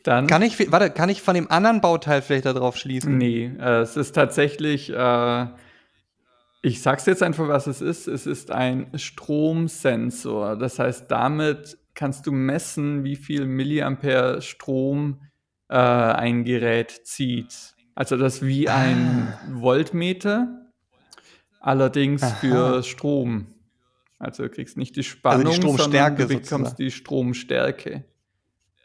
Dann. 0.03 0.27
Kann 0.27 0.43
ich, 0.43 0.71
warte, 0.71 0.91
kann 0.91 1.09
ich 1.09 1.23
von 1.23 1.33
dem 1.33 1.49
anderen 1.49 1.81
Bauteil 1.81 2.21
vielleicht 2.21 2.45
darauf 2.45 2.77
schließen? 2.77 3.17
Nee, 3.17 3.51
äh, 3.59 3.79
es 3.79 3.97
ist 3.97 4.13
tatsächlich, 4.13 4.91
äh, 4.91 5.47
ich 6.61 6.83
sag's 6.83 7.07
jetzt 7.07 7.23
einfach, 7.23 7.47
was 7.47 7.65
es 7.65 7.81
ist. 7.81 8.07
Es 8.07 8.27
ist 8.27 8.51
ein 8.51 8.91
Stromsensor. 8.93 10.57
Das 10.57 10.77
heißt, 10.77 11.09
damit 11.09 11.79
kannst 11.95 12.27
du 12.27 12.31
messen, 12.31 13.03
wie 13.03 13.15
viel 13.15 13.45
Milliampere 13.45 14.43
Strom 14.43 15.21
äh, 15.69 15.75
ein 15.75 16.43
Gerät 16.43 16.91
zieht. 17.05 17.73
Also 17.95 18.15
das 18.17 18.43
wie 18.43 18.69
ein 18.69 19.27
ah. 19.27 19.59
Voltmeter, 19.59 20.71
allerdings 21.61 22.21
Aha. 22.21 22.35
für 22.35 22.83
Strom. 22.83 23.54
Also 24.17 24.43
du 24.43 24.49
kriegst 24.49 24.77
nicht 24.77 24.95
die 24.95 25.03
Spannung, 25.03 25.47
also 25.47 25.61
die 25.61 25.77
sondern 25.77 26.15
du 26.15 26.27
bekommst 26.27 26.49
sozusagen. 26.49 26.75
die 26.77 26.91
Stromstärke 26.91 28.05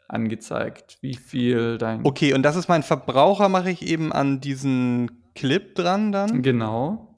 angezeigt, 0.07 0.97
wie 1.01 1.15
viel 1.15 1.77
dein. 1.77 2.05
Okay, 2.05 2.33
und 2.33 2.43
das 2.43 2.55
ist 2.55 2.67
mein 2.67 2.83
Verbraucher, 2.83 3.49
mache 3.49 3.71
ich 3.71 3.87
eben 3.87 4.11
an 4.11 4.41
diesen 4.41 5.31
Clip 5.35 5.73
dran 5.75 6.11
dann. 6.11 6.41
Genau. 6.41 7.15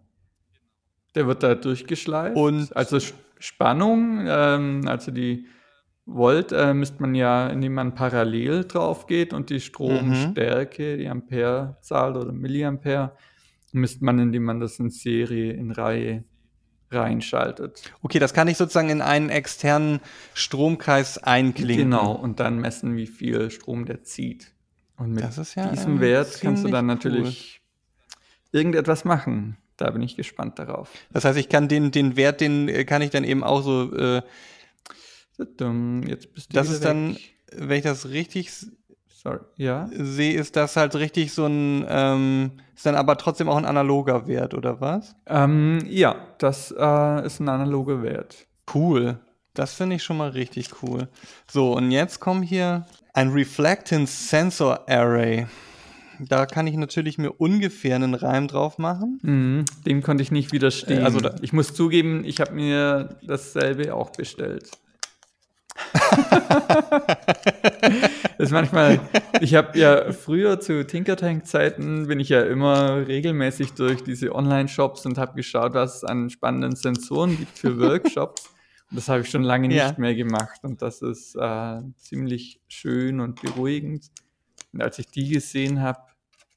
Der 1.16 1.28
wird 1.28 1.44
da 1.44 1.56
durchgeschleift. 1.56 2.36
Und 2.36 2.76
also 2.76 3.00
Spannung, 3.40 4.26
ähm, 4.28 4.88
also 4.88 5.12
die 5.12 5.48
Volt 6.06 6.52
äh, 6.52 6.74
misst 6.74 7.00
man 7.00 7.16
ja, 7.16 7.48
indem 7.48 7.74
man 7.74 7.96
parallel 7.96 8.66
drauf 8.66 9.08
geht 9.08 9.34
und 9.34 9.50
die 9.50 9.60
Stromstärke, 9.60 10.94
mhm. 10.94 10.98
die 11.00 11.08
Amperezahl 11.08 12.18
oder 12.18 12.32
Milliampere, 12.32 13.16
misst 13.72 14.02
man, 14.02 14.20
indem 14.20 14.44
man 14.44 14.60
das 14.60 14.80
in 14.80 14.90
Serie, 14.90 15.54
in 15.54 15.72
Reihe 15.72 16.26
reinschaltet. 16.94 17.82
Okay, 18.02 18.20
das 18.20 18.34
kann 18.34 18.48
ich 18.48 18.58
sozusagen 18.58 18.90
in 18.90 19.02
einen 19.02 19.30
externen 19.30 20.00
Stromkreis 20.34 21.18
einklinken. 21.18 21.92
Genau, 21.92 22.14
und 22.14 22.40
dann 22.40 22.60
messen, 22.60 22.96
wie 22.96 23.08
viel 23.08 23.52
Strom 23.52 23.86
der 23.86 24.04
zieht. 24.04 24.52
Und 24.98 25.14
mit 25.14 25.24
ja 25.56 25.68
diesem 25.68 26.00
Wert 26.00 26.40
kannst 26.42 26.64
du 26.64 26.70
dann 26.70 26.86
natürlich 26.86 27.62
cool. 28.52 28.60
irgendetwas 28.60 29.06
machen. 29.06 29.58
Da 29.78 29.90
bin 29.90 30.02
ich 30.02 30.16
gespannt 30.16 30.60
darauf. 30.60 30.90
Das 31.12 31.26
heißt, 31.26 31.38
ich 31.38 31.50
kann 31.50 31.68
den, 31.68 31.92
den 31.92 32.16
Wert, 32.16 32.42
den 32.42 32.70
äh, 32.70 32.86
kann 32.86 33.02
ich 33.02 33.10
dann 33.10 33.24
eben 33.24 33.44
auch 33.44 33.62
so. 33.62 33.94
Äh, 33.96 34.22
Jetzt 36.06 36.34
bist 36.34 36.52
du 36.52 36.54
das 36.54 36.70
ist 36.70 36.82
weg. 36.82 36.88
dann, 36.90 37.18
wenn 37.52 37.78
ich 37.78 37.84
das 37.84 38.10
richtig 38.10 38.52
Sorry. 39.24 39.40
Ja. 39.56 39.90
sehe, 39.94 40.38
ist 40.38 40.58
das 40.58 40.76
halt 40.76 40.96
richtig 40.96 41.32
so 41.32 41.46
ein, 41.46 41.86
ähm, 41.88 42.52
ist 42.76 42.86
dann 42.86 42.96
aber 42.96 43.18
trotzdem 43.18 43.48
auch 43.48 43.56
ein 43.56 43.66
analoger 43.66 44.28
Wert, 44.28 44.54
oder 44.54 44.82
was? 44.82 45.16
Ähm, 45.28 45.80
ja, 45.88 46.16
das 46.40 46.74
äh, 46.78 47.26
ist 47.26 47.40
ein 47.40 47.48
analoger 47.48 48.04
Wert. 48.04 48.48
Cool. 48.74 49.20
Das 49.54 49.76
finde 49.76 49.96
ich 49.96 50.04
schon 50.04 50.18
mal 50.18 50.30
richtig 50.30 50.82
cool. 50.82 51.08
So, 51.50 51.78
und 51.78 51.92
jetzt 51.92 52.20
kommt 52.20 52.46
hier 52.46 52.86
ein 53.14 53.30
Reflectance 53.30 54.28
Sensor 54.28 54.90
Array. 54.90 55.48
Da 56.20 56.46
kann 56.46 56.68
ich 56.68 56.76
natürlich 56.76 57.18
mir 57.18 57.32
ungefähr 57.32 57.96
einen 57.96 58.16
Reim 58.16 58.48
drauf 58.48 58.78
machen. 58.78 59.20
Mhm, 59.22 59.66
dem 59.86 60.02
konnte 60.02 60.24
ich 60.24 60.32
nicht 60.32 60.52
widerstehen. 60.52 61.02
Äh, 61.02 61.06
also 61.06 61.20
ich 61.42 61.54
muss 61.54 61.74
zugeben, 61.74 62.24
ich 62.26 62.40
habe 62.40 62.54
mir 62.54 63.18
dasselbe 63.24 63.96
auch 63.96 64.10
bestellt. 64.10 64.70
das 68.38 68.48
ist 68.48 68.52
manchmal, 68.52 69.00
ich 69.42 69.56
habe 69.56 69.78
ja 69.78 70.12
früher 70.12 70.60
zu 70.60 70.86
Tinkertank-Zeiten 70.86 72.08
bin 72.08 72.20
ich 72.20 72.30
ja 72.30 72.42
immer 72.42 73.08
regelmäßig 73.08 73.74
durch 73.74 74.04
diese 74.04 74.34
Online-Shops 74.34 75.06
und 75.06 75.18
habe 75.18 75.36
geschaut, 75.36 75.74
was 75.74 75.98
es 75.98 76.04
an 76.04 76.30
spannenden 76.30 76.76
Sensoren 76.76 77.38
gibt 77.38 77.58
für 77.58 77.78
Workshops. 77.80 78.50
Und 78.90 78.98
das 78.98 79.10
habe 79.10 79.22
ich 79.22 79.30
schon 79.30 79.44
lange 79.44 79.74
ja. 79.74 79.88
nicht 79.88 79.98
mehr 79.98 80.16
gemacht 80.16 80.64
und 80.64 80.82
das 80.82 81.02
ist 81.02 81.36
äh, 81.36 81.82
ziemlich 81.98 82.62
schön 82.68 83.20
und 83.20 83.42
beruhigend. 83.42 84.12
Und 84.72 84.82
als 84.82 85.00
ich 85.00 85.08
die 85.08 85.30
gesehen 85.30 85.82
habe, 85.82 86.02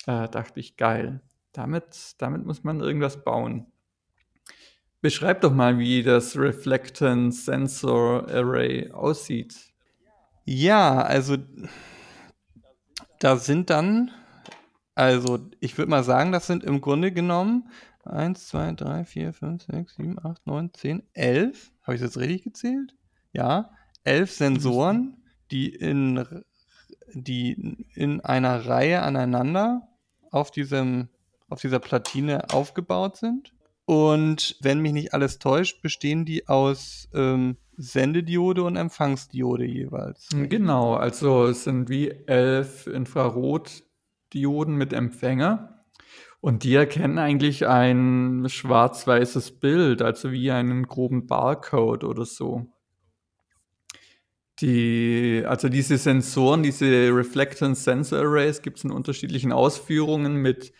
äh, 0.06 0.28
dachte 0.28 0.60
ich, 0.60 0.76
geil, 0.76 1.20
damit, 1.52 2.14
damit 2.18 2.44
muss 2.44 2.64
man 2.64 2.80
irgendwas 2.80 3.24
bauen. 3.24 3.66
Beschreib 5.00 5.42
doch 5.42 5.52
mal, 5.52 5.78
wie 5.78 6.02
das 6.02 6.36
Reflectance 6.36 7.44
Sensor 7.44 8.28
Array 8.28 8.90
aussieht. 8.90 9.54
Ja, 10.46 11.02
also 11.02 11.36
da 13.18 13.36
sind 13.36 13.68
dann, 13.68 14.12
also 14.94 15.40
ich 15.58 15.76
würde 15.76 15.90
mal 15.90 16.04
sagen, 16.04 16.30
das 16.30 16.46
sind 16.46 16.62
im 16.62 16.80
Grunde 16.80 17.10
genommen 17.10 17.68
1, 18.04 18.46
2, 18.46 18.72
3, 18.72 19.04
4, 19.04 19.32
5, 19.32 19.64
6, 19.64 19.96
7, 19.96 20.24
8, 20.24 20.46
9, 20.46 20.70
10, 20.72 21.02
11. 21.14 21.72
Habe 21.82 21.96
ich 21.96 22.00
das 22.00 22.14
jetzt 22.14 22.22
richtig 22.22 22.44
gezählt? 22.44 22.94
Ja, 23.32 23.70
11 24.04 24.30
Sensoren, 24.30 25.16
die 25.50 25.68
in, 25.68 26.24
die 27.12 27.84
in 27.94 28.20
einer 28.20 28.66
Reihe 28.66 29.02
aneinander 29.02 29.88
auf, 30.30 30.52
diesem, 30.52 31.08
auf 31.48 31.60
dieser 31.60 31.80
Platine 31.80 32.50
aufgebaut 32.50 33.16
sind. 33.16 33.52
Und 33.84 34.56
wenn 34.60 34.78
mich 34.78 34.92
nicht 34.92 35.12
alles 35.12 35.40
täuscht, 35.40 35.82
bestehen 35.82 36.24
die 36.24 36.46
aus 36.46 37.08
ähm, 37.14 37.56
Sendediode 37.76 38.62
und 38.62 38.76
Empfangsdiode 38.76 39.64
jeweils. 39.64 40.28
Genau, 40.30 40.94
also 40.94 41.46
es 41.46 41.64
sind 41.64 41.88
wie 41.88 42.10
elf 42.26 42.86
Infrarotdioden 42.86 44.74
mit 44.74 44.92
Empfänger. 44.92 45.80
Und 46.40 46.64
die 46.64 46.74
erkennen 46.74 47.18
eigentlich 47.18 47.66
ein 47.66 48.44
schwarz-weißes 48.48 49.58
Bild, 49.58 50.02
also 50.02 50.32
wie 50.32 50.50
einen 50.50 50.86
groben 50.86 51.26
Barcode 51.26 52.04
oder 52.04 52.24
so. 52.24 52.66
Die, 54.60 55.42
also 55.46 55.68
diese 55.68 55.98
Sensoren, 55.98 56.62
diese 56.62 56.86
Reflectance 57.14 57.82
Sensor 57.82 58.20
Arrays 58.20 58.62
gibt 58.62 58.78
es 58.78 58.84
in 58.84 58.90
unterschiedlichen 58.90 59.52
Ausführungen 59.52 60.36
mit 60.36 60.72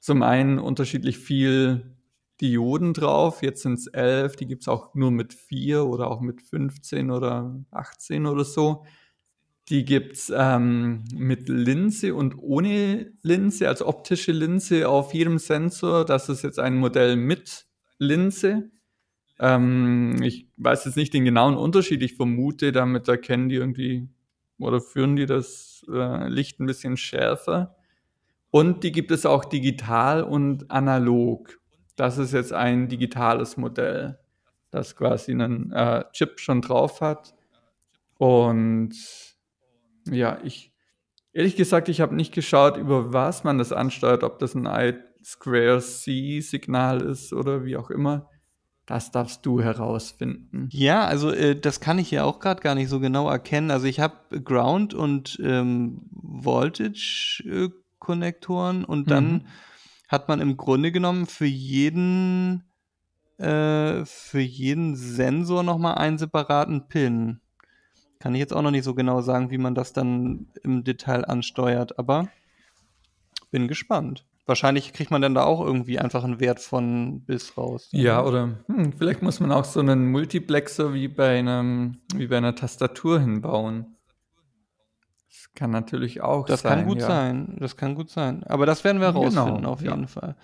zum 0.00 0.22
einen 0.22 0.58
unterschiedlich 0.58 1.18
viel 1.18 1.95
Dioden 2.40 2.92
drauf. 2.92 3.42
Jetzt 3.42 3.62
sind 3.62 3.78
es 3.78 3.86
elf, 3.86 4.36
die 4.36 4.46
gibt 4.46 4.62
es 4.62 4.68
auch 4.68 4.94
nur 4.94 5.10
mit 5.10 5.34
vier 5.34 5.86
oder 5.86 6.10
auch 6.10 6.20
mit 6.20 6.42
15 6.42 7.10
oder 7.10 7.64
18 7.70 8.26
oder 8.26 8.44
so. 8.44 8.84
Die 9.68 9.84
gibt 9.84 10.16
es 10.16 10.32
ähm, 10.34 11.04
mit 11.12 11.48
Linse 11.48 12.14
und 12.14 12.36
ohne 12.38 13.12
Linse, 13.22 13.68
also 13.68 13.86
optische 13.86 14.30
Linse 14.30 14.88
auf 14.88 15.12
jedem 15.12 15.38
Sensor. 15.38 16.04
Das 16.04 16.28
ist 16.28 16.42
jetzt 16.42 16.60
ein 16.60 16.76
Modell 16.76 17.16
mit 17.16 17.66
Linse. 17.98 18.70
Ähm, 19.40 20.22
ich 20.22 20.48
weiß 20.56 20.84
jetzt 20.84 20.96
nicht 20.96 21.12
den 21.14 21.24
genauen 21.24 21.56
Unterschied. 21.56 22.02
Ich 22.02 22.14
vermute, 22.14 22.70
damit 22.70 23.08
erkennen 23.08 23.48
die 23.48 23.56
irgendwie 23.56 24.08
oder 24.58 24.80
führen 24.80 25.16
die 25.16 25.26
das 25.26 25.84
äh, 25.90 26.28
Licht 26.28 26.60
ein 26.60 26.66
bisschen 26.66 26.96
schärfer. 26.96 27.76
Und 28.50 28.84
die 28.84 28.92
gibt 28.92 29.10
es 29.10 29.26
auch 29.26 29.44
digital 29.44 30.22
und 30.22 30.70
analog 30.70 31.58
das 31.96 32.18
ist 32.18 32.32
jetzt 32.32 32.52
ein 32.52 32.88
digitales 32.88 33.56
Modell, 33.56 34.18
das 34.70 34.94
quasi 34.96 35.32
einen 35.32 35.72
äh, 35.72 36.04
Chip 36.12 36.38
schon 36.38 36.60
drauf 36.60 37.00
hat. 37.00 37.34
Und 38.18 38.94
ja, 40.08 40.38
ich, 40.44 40.72
ehrlich 41.32 41.56
gesagt, 41.56 41.88
ich 41.88 42.02
habe 42.02 42.14
nicht 42.14 42.34
geschaut, 42.34 42.76
über 42.76 43.12
was 43.12 43.42
man 43.44 43.56
das 43.58 43.72
ansteuert, 43.72 44.22
ob 44.22 44.38
das 44.38 44.54
ein 44.54 44.68
I2C-Signal 44.68 47.02
ist 47.02 47.32
oder 47.32 47.64
wie 47.64 47.76
auch 47.76 47.90
immer. 47.90 48.30
Das 48.84 49.10
darfst 49.10 49.44
du 49.44 49.60
herausfinden. 49.60 50.68
Ja, 50.70 51.06
also 51.06 51.32
äh, 51.32 51.58
das 51.58 51.80
kann 51.80 51.98
ich 51.98 52.12
ja 52.12 52.22
auch 52.22 52.38
gerade 52.38 52.62
gar 52.62 52.76
nicht 52.76 52.88
so 52.88 53.00
genau 53.00 53.28
erkennen. 53.28 53.72
Also 53.72 53.86
ich 53.86 53.98
habe 53.98 54.14
Ground 54.44 54.94
und 54.94 55.40
ähm, 55.42 56.02
Voltage-Konnektoren 56.12 58.82
äh, 58.82 58.86
und 58.86 59.10
dann 59.10 59.32
mhm 59.32 59.42
hat 60.08 60.28
man 60.28 60.40
im 60.40 60.56
Grunde 60.56 60.92
genommen 60.92 61.26
für 61.26 61.46
jeden, 61.46 62.64
äh, 63.38 64.04
für 64.04 64.40
jeden 64.40 64.96
Sensor 64.96 65.62
nochmal 65.62 65.96
einen 65.96 66.18
separaten 66.18 66.88
Pin. 66.88 67.40
Kann 68.18 68.34
ich 68.34 68.40
jetzt 68.40 68.52
auch 68.52 68.62
noch 68.62 68.70
nicht 68.70 68.84
so 68.84 68.94
genau 68.94 69.20
sagen, 69.20 69.50
wie 69.50 69.58
man 69.58 69.74
das 69.74 69.92
dann 69.92 70.48
im 70.62 70.84
Detail 70.84 71.24
ansteuert, 71.24 71.98
aber 71.98 72.28
bin 73.50 73.68
gespannt. 73.68 74.24
Wahrscheinlich 74.46 74.92
kriegt 74.92 75.10
man 75.10 75.22
dann 75.22 75.34
da 75.34 75.42
auch 75.42 75.60
irgendwie 75.60 75.98
einfach 75.98 76.22
einen 76.22 76.38
Wert 76.38 76.60
von 76.60 77.24
bis 77.24 77.58
raus. 77.58 77.88
Ja, 77.90 78.24
oder 78.24 78.58
hm, 78.68 78.92
vielleicht 78.92 79.20
muss 79.20 79.40
man 79.40 79.50
auch 79.50 79.64
so 79.64 79.80
einen 79.80 80.10
Multiplexer 80.12 80.94
wie 80.94 81.08
bei 81.08 81.38
einem, 81.38 81.98
wie 82.14 82.28
bei 82.28 82.36
einer 82.36 82.54
Tastatur 82.54 83.18
hinbauen. 83.18 83.95
Kann 85.56 85.70
natürlich 85.70 86.20
auch 86.20 86.46
das 86.46 86.60
sein. 86.60 86.70
Das 86.70 86.78
kann 86.78 86.86
gut 86.86 87.00
ja. 87.00 87.06
sein. 87.06 87.56
Das 87.58 87.76
kann 87.76 87.94
gut 87.94 88.10
sein. 88.10 88.44
Aber 88.44 88.66
das 88.66 88.84
werden 88.84 89.00
wir 89.00 89.12
genau, 89.12 89.22
rausfinden, 89.22 89.66
auf 89.66 89.80
jeden 89.80 90.02
ja. 90.02 90.06
Fall. 90.06 90.36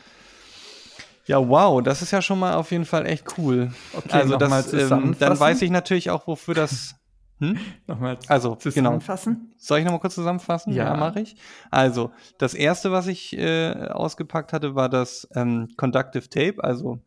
Ja, 1.26 1.48
wow, 1.48 1.82
das 1.82 2.02
ist 2.02 2.10
ja 2.10 2.20
schon 2.20 2.38
mal 2.40 2.54
auf 2.54 2.72
jeden 2.72 2.86
Fall 2.86 3.06
echt 3.06 3.38
cool. 3.38 3.72
Okay, 3.92 4.08
also 4.10 4.36
das, 4.36 4.72
ähm, 4.72 5.14
dann 5.18 5.38
weiß 5.38 5.62
ich 5.62 5.70
natürlich 5.70 6.10
auch, 6.10 6.26
wofür 6.26 6.54
das. 6.54 6.96
Hm? 7.38 7.58
nochmal 7.86 8.18
also, 8.26 8.56
genau. 8.56 8.70
zusammenfassen. 8.70 9.34
Genau. 9.34 9.54
Soll 9.58 9.78
ich 9.78 9.84
nochmal 9.84 10.00
kurz 10.00 10.14
zusammenfassen? 10.14 10.72
Ja, 10.72 10.86
ja 10.86 10.96
mache 10.96 11.20
ich. 11.20 11.36
Also, 11.70 12.10
das 12.38 12.54
erste, 12.54 12.90
was 12.90 13.06
ich 13.06 13.36
äh, 13.36 13.88
ausgepackt 13.88 14.52
hatte, 14.52 14.74
war 14.74 14.88
das 14.88 15.28
ähm, 15.34 15.68
Conductive 15.76 16.28
Tape, 16.28 16.64
also 16.64 17.00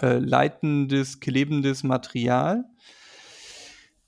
äh, 0.00 0.18
leitendes, 0.18 1.18
klebendes 1.20 1.82
Material. 1.82 2.64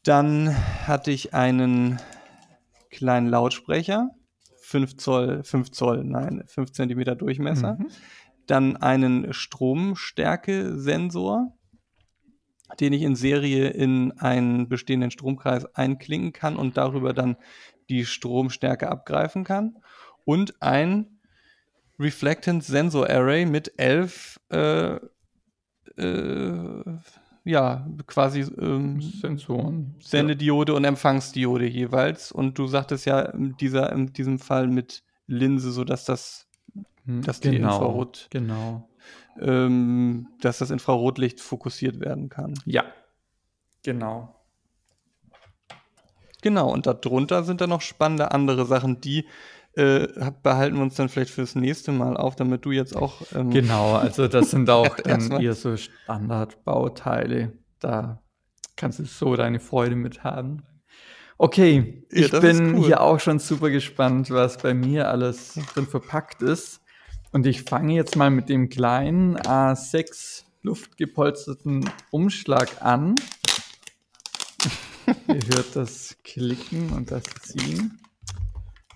Dann 0.04 0.56
hatte 0.86 1.10
ich 1.10 1.34
einen 1.34 2.00
kleinen 2.90 3.28
Lautsprecher, 3.28 4.10
5 4.62 4.96
Zoll, 4.96 5.44
5 5.44 5.70
Zoll, 5.70 6.02
nein, 6.04 6.42
5 6.46 6.72
Zentimeter 6.72 7.14
Durchmesser. 7.16 7.76
Mhm. 7.78 7.88
Dann 8.46 8.76
einen 8.76 9.32
Stromstärke-Sensor, 9.32 11.56
den 12.78 12.92
ich 12.92 13.02
in 13.02 13.16
Serie 13.16 13.70
in 13.70 14.12
einen 14.18 14.68
bestehenden 14.68 15.10
Stromkreis 15.10 15.64
einklinken 15.74 16.32
kann 16.32 16.54
und 16.56 16.76
darüber 16.76 17.12
dann 17.12 17.36
die 17.88 18.04
Stromstärke 18.04 18.88
abgreifen 18.88 19.42
kann. 19.44 19.78
Und 20.24 20.62
ein 20.62 21.18
Reflectance 21.98 22.70
Sensor 22.70 23.10
Array 23.10 23.44
mit 23.44 23.72
elf 23.76 24.38
äh, 24.50 25.00
äh, 25.96 26.84
ja, 27.50 27.86
quasi 28.06 28.40
ähm, 28.40 29.00
Sensoren. 29.00 29.96
Sendediode 30.00 30.72
ja. 30.72 30.76
und 30.76 30.84
Empfangsdiode 30.84 31.66
jeweils. 31.66 32.32
Und 32.32 32.58
du 32.58 32.66
sagtest 32.66 33.06
ja 33.06 33.20
in, 33.20 33.56
dieser, 33.56 33.92
in 33.92 34.12
diesem 34.12 34.38
Fall 34.38 34.68
mit 34.68 35.02
Linse, 35.26 35.72
sodass 35.72 36.04
das, 36.04 36.46
hm, 37.04 37.22
dass 37.22 37.40
die 37.40 37.50
genau, 37.50 37.74
Infrarot, 37.74 38.28
genau. 38.30 38.88
Ähm, 39.40 40.28
dass 40.40 40.58
das 40.58 40.70
Infrarotlicht 40.70 41.40
fokussiert 41.40 42.00
werden 42.00 42.28
kann. 42.28 42.54
Ja, 42.64 42.84
genau. 43.82 44.34
Genau, 46.42 46.72
und 46.72 46.86
darunter 46.86 47.44
sind 47.44 47.60
dann 47.60 47.70
noch 47.70 47.82
spannende 47.82 48.30
andere 48.32 48.64
Sachen, 48.64 49.00
die 49.00 49.26
äh, 49.74 50.08
behalten 50.42 50.76
wir 50.76 50.82
uns 50.82 50.94
dann 50.94 51.08
vielleicht 51.08 51.30
fürs 51.30 51.54
nächste 51.54 51.92
Mal 51.92 52.16
auf, 52.16 52.36
damit 52.36 52.64
du 52.64 52.72
jetzt 52.72 52.96
auch. 52.96 53.22
Ähm 53.34 53.50
genau, 53.50 53.94
also 53.94 54.26
das 54.28 54.50
sind 54.50 54.68
auch 54.70 54.96
dann 54.96 55.30
eher 55.40 55.54
so 55.54 55.76
Standardbauteile. 55.76 57.52
Da 57.78 58.20
kannst 58.76 58.98
du 58.98 59.04
so 59.04 59.36
deine 59.36 59.60
Freude 59.60 59.96
mit 59.96 60.24
haben. 60.24 60.62
Okay, 61.38 62.04
ja, 62.12 62.26
ich 62.26 62.30
bin 62.32 62.74
cool. 62.74 62.84
hier 62.84 63.00
auch 63.00 63.18
schon 63.20 63.38
super 63.38 63.70
gespannt, 63.70 64.30
was 64.30 64.58
bei 64.58 64.74
mir 64.74 65.08
alles 65.08 65.58
drin 65.72 65.86
verpackt 65.86 66.42
ist. 66.42 66.80
Und 67.32 67.46
ich 67.46 67.62
fange 67.62 67.94
jetzt 67.94 68.16
mal 68.16 68.30
mit 68.30 68.48
dem 68.48 68.68
kleinen 68.68 69.38
A6 69.38 70.42
luftgepolsterten 70.62 71.88
Umschlag 72.10 72.82
an. 72.82 73.14
Ihr 75.28 75.40
hört 75.54 75.76
das 75.76 76.16
Klicken 76.24 76.90
und 76.90 77.10
das 77.10 77.22
Ziehen. 77.42 77.99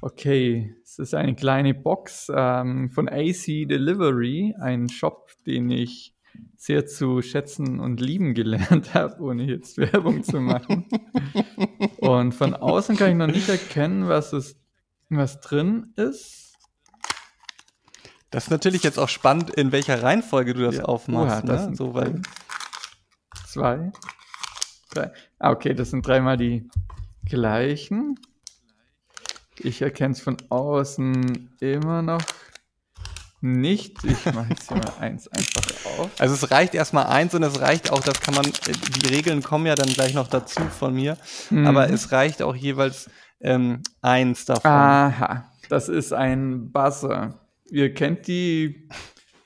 Okay, 0.05 0.77
es 0.83 0.99
ist 0.99 1.15
eine 1.15 1.35
kleine 1.35 1.73
Box 1.73 2.31
ähm, 2.31 2.91
von 2.91 3.09
AC 3.09 3.47
Delivery, 3.67 4.55
ein 4.61 4.91
Shop, 4.91 5.31
den 5.47 5.71
ich 5.71 6.15
sehr 6.59 6.85
zu 6.85 7.23
schätzen 7.23 7.81
und 7.81 8.03
lieben 8.03 8.35
gelernt 8.35 8.93
habe, 8.95 9.23
ohne 9.23 9.45
jetzt 9.45 9.79
Werbung 9.79 10.23
zu 10.23 10.41
machen. 10.41 10.85
und 11.97 12.35
von 12.35 12.53
außen 12.53 12.99
kann 12.99 13.13
ich 13.13 13.17
noch 13.17 13.29
nicht 13.29 13.49
erkennen, 13.49 14.07
was, 14.07 14.35
es, 14.35 14.61
was 15.09 15.41
drin 15.41 15.95
ist. 15.97 16.53
Das 18.29 18.45
ist 18.45 18.51
natürlich 18.51 18.83
jetzt 18.83 18.99
auch 18.99 19.09
spannend, 19.09 19.49
in 19.53 19.73
welcher 19.73 20.03
Reihenfolge 20.03 20.53
du 20.53 20.65
das 20.65 20.77
ja. 20.77 20.85
aufmachst. 20.85 21.45
Oha, 21.45 21.47
das 21.47 21.69
ne? 21.71 21.77
so, 21.77 21.95
weil 21.95 22.21
zwei, 23.47 23.91
drei. 24.91 25.13
Ah, 25.39 25.51
okay, 25.51 25.73
das 25.73 25.89
sind 25.89 26.07
dreimal 26.07 26.37
die 26.37 26.69
gleichen. 27.25 28.19
Ich 29.59 29.83
erkenne 29.83 30.13
es 30.13 30.21
von 30.21 30.37
außen 30.49 31.57
immer 31.61 32.03
noch 32.03 32.23
nicht. 33.45 34.03
Ich 34.05 34.25
mache 34.35 34.49
jetzt 34.51 34.69
hier 34.69 34.79
mal 34.79 34.93
eins 35.01 35.29
einfach 35.29 35.63
auf. 35.99 36.11
Also 36.19 36.35
es 36.35 36.51
reicht 36.51 36.75
erstmal 36.75 37.07
eins 37.07 37.35
und 37.35 37.43
es 37.43 37.61
reicht 37.61 37.93
auch, 37.93 38.01
das 38.01 38.21
kann 38.21 38.35
man, 38.35 38.45
die 38.47 39.07
Regeln 39.07 39.43
kommen 39.43 39.67
ja 39.67 39.75
dann 39.75 39.89
gleich 39.89 40.15
noch 40.15 40.29
dazu 40.29 40.63
von 40.63 40.95
mir, 40.95 41.19
mhm. 41.51 41.67
aber 41.67 41.91
es 41.91 42.11
reicht 42.11 42.43
auch 42.43 42.57
jeweils 42.57 43.11
ähm, 43.41 43.83
eins 44.01 44.47
davon. 44.47 44.71
Aha, 44.71 45.53
das 45.69 45.89
ist 45.89 46.13
ein 46.13 46.73
Buzzer. 46.73 47.39
Ihr 47.71 47.93
kennt 47.93 48.27
die 48.27 48.89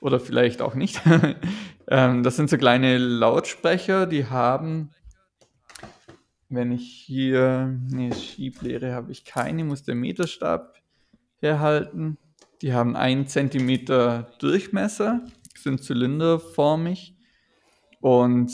oder 0.00 0.20
vielleicht 0.20 0.62
auch 0.62 0.74
nicht. 0.74 1.00
ähm, 1.88 2.22
das 2.22 2.36
sind 2.36 2.50
so 2.50 2.56
kleine 2.56 2.98
Lautsprecher, 2.98 4.06
die 4.06 4.26
haben 4.26 4.90
wenn 6.48 6.72
ich 6.72 6.88
hier, 6.88 7.78
nee, 7.88 8.12
Schieblehre 8.12 8.94
habe 8.94 9.12
ich 9.12 9.24
keine, 9.24 9.64
muss 9.64 9.82
der 9.82 9.94
Meterstab 9.94 10.80
herhalten. 11.40 12.18
Die 12.62 12.72
haben 12.72 12.96
einen 12.96 13.26
Zentimeter 13.26 14.30
Durchmesser, 14.38 15.22
sind 15.56 15.82
zylinderformig 15.82 17.14
und 18.00 18.52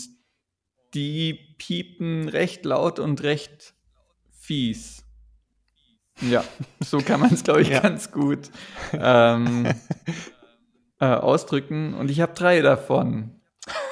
die 0.94 1.34
piepen 1.58 2.28
recht 2.28 2.64
laut 2.64 2.98
und 2.98 3.22
recht 3.22 3.74
fies. 4.30 5.04
Ja, 6.20 6.44
so 6.80 6.98
kann 6.98 7.20
man 7.20 7.32
es, 7.32 7.42
glaube 7.42 7.62
ich, 7.62 7.70
ja. 7.70 7.80
ganz 7.80 8.12
gut 8.12 8.50
ähm, 8.92 9.66
äh, 11.00 11.06
ausdrücken. 11.06 11.94
Und 11.94 12.10
ich 12.10 12.20
habe 12.20 12.34
drei 12.34 12.60
davon. 12.60 13.33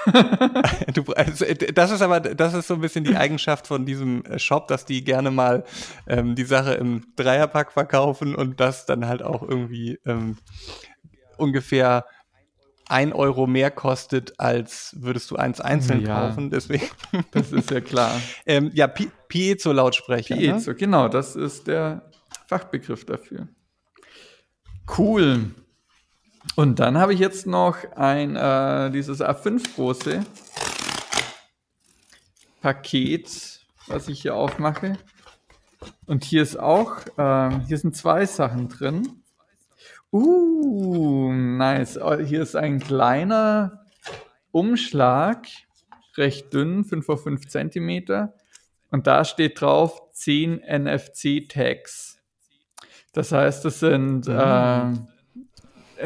du, 0.95 1.03
also, 1.15 1.45
das 1.75 1.91
ist 1.91 2.03
aber, 2.03 2.21
das 2.21 2.55
ist 2.55 2.67
so 2.67 2.75
ein 2.75 2.81
bisschen 2.81 3.05
die 3.05 3.17
Eigenschaft 3.17 3.67
von 3.67 3.87
diesem 3.87 4.25
äh, 4.25 4.39
Shop, 4.39 4.69
dass 4.69 4.85
die 4.85 5.05
gerne 5.05 5.31
mal 5.31 5.65
ähm, 6.07 6.35
die 6.35 6.45
Sache 6.45 6.75
im 6.75 7.05
Dreierpack 7.17 7.73
verkaufen 7.73 8.35
und 8.35 8.61
das 8.61 8.87
dann 8.87 9.07
halt 9.07 9.23
auch 9.23 9.43
irgendwie 9.43 9.99
ähm, 10.07 10.39
ungefähr 11.37 12.05
ein 12.89 13.13
Euro 13.13 13.47
mehr 13.47 13.71
kostet, 13.71 14.39
als 14.39 14.95
würdest 14.99 15.31
du 15.31 15.37
eins 15.37 15.61
einzeln 15.61 16.03
ja, 16.03 16.29
kaufen. 16.29 16.51
Deswegen. 16.51 16.87
Das 17.31 17.53
ist 17.53 17.71
ja 17.71 17.81
klar. 17.81 18.21
ähm, 18.47 18.71
ja, 18.75 18.87
Piezo-Lautsprecher. 18.87 20.37
Piezo, 20.37 20.71
ne? 20.71 20.77
genau, 20.77 21.09
das 21.09 21.37
ist 21.37 21.67
der 21.67 22.11
Fachbegriff 22.47 23.07
dafür. 23.07 23.49
Cool. 24.99 25.51
Und 26.57 26.81
dann 26.81 26.99
habe 26.99 27.15
ich 27.15 27.21
jetzt 27.21 27.47
noch 27.47 27.77
ein, 27.97 28.37
äh, 28.37 28.91
dieses 28.91 29.21
A5 29.21 29.75
große 29.75 30.25
Paket, 32.61 33.61
was 33.87 34.09
ich 34.09 34.23
hier 34.23 34.35
aufmache. 34.35 34.99
Und 36.07 36.25
hier 36.25 36.43
ist 36.43 36.59
auch, 36.59 36.99
äh, 37.17 37.61
hier 37.67 37.79
sind 37.79 37.97
zwei 37.97 38.27
Sachen 38.27 38.69
drin. 38.69 39.23
Uh, 40.13 41.33
nice. 41.33 41.97
Oh, 41.97 42.19
hier 42.19 42.43
ist 42.43 42.55
ein 42.55 42.81
kleiner 42.81 43.87
Umschlag, 44.51 45.47
recht 46.17 46.53
dünn, 46.53 46.85
5 46.85 47.09
auf 47.09 47.23
5 47.23 47.49
Zentimeter. 47.49 48.35
Und 48.91 49.07
da 49.07 49.25
steht 49.25 49.61
drauf 49.61 50.03
10 50.13 50.61
NFC-Tags. 50.61 52.19
Das 53.15 53.33
heißt, 53.33 53.65
das 53.65 53.81
sind 53.81 54.29
mhm. 54.29 54.35
äh, 54.35 55.12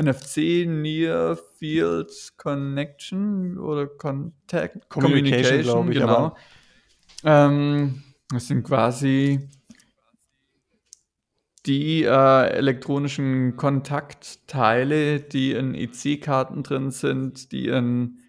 NFC 0.01 0.67
Near 0.67 1.39
Field 1.59 2.11
Connection 2.37 3.59
oder 3.59 3.87
Contact 3.87 4.89
Communication, 4.89 5.65
Communication 5.65 5.93
ich, 5.93 5.99
genau. 5.99 6.37
Ähm, 7.25 8.03
das 8.29 8.49
sind 8.49 8.63
quasi 8.65 9.49
die 11.67 12.05
äh, 12.05 12.49
elektronischen 12.51 13.57
Kontaktteile, 13.57 15.21
die 15.21 15.53
in 15.53 15.75
EC-Karten 15.75 16.63
drin 16.63 16.91
sind, 16.91 17.51
die 17.51 17.67
in 17.67 18.21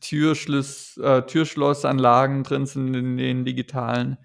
Türschluss, 0.00 0.96
äh, 0.98 1.22
Türschlossanlagen 1.22 2.42
drin 2.44 2.66
sind, 2.66 2.94
in 2.94 3.16
den 3.16 3.44
digitalen, 3.44 4.16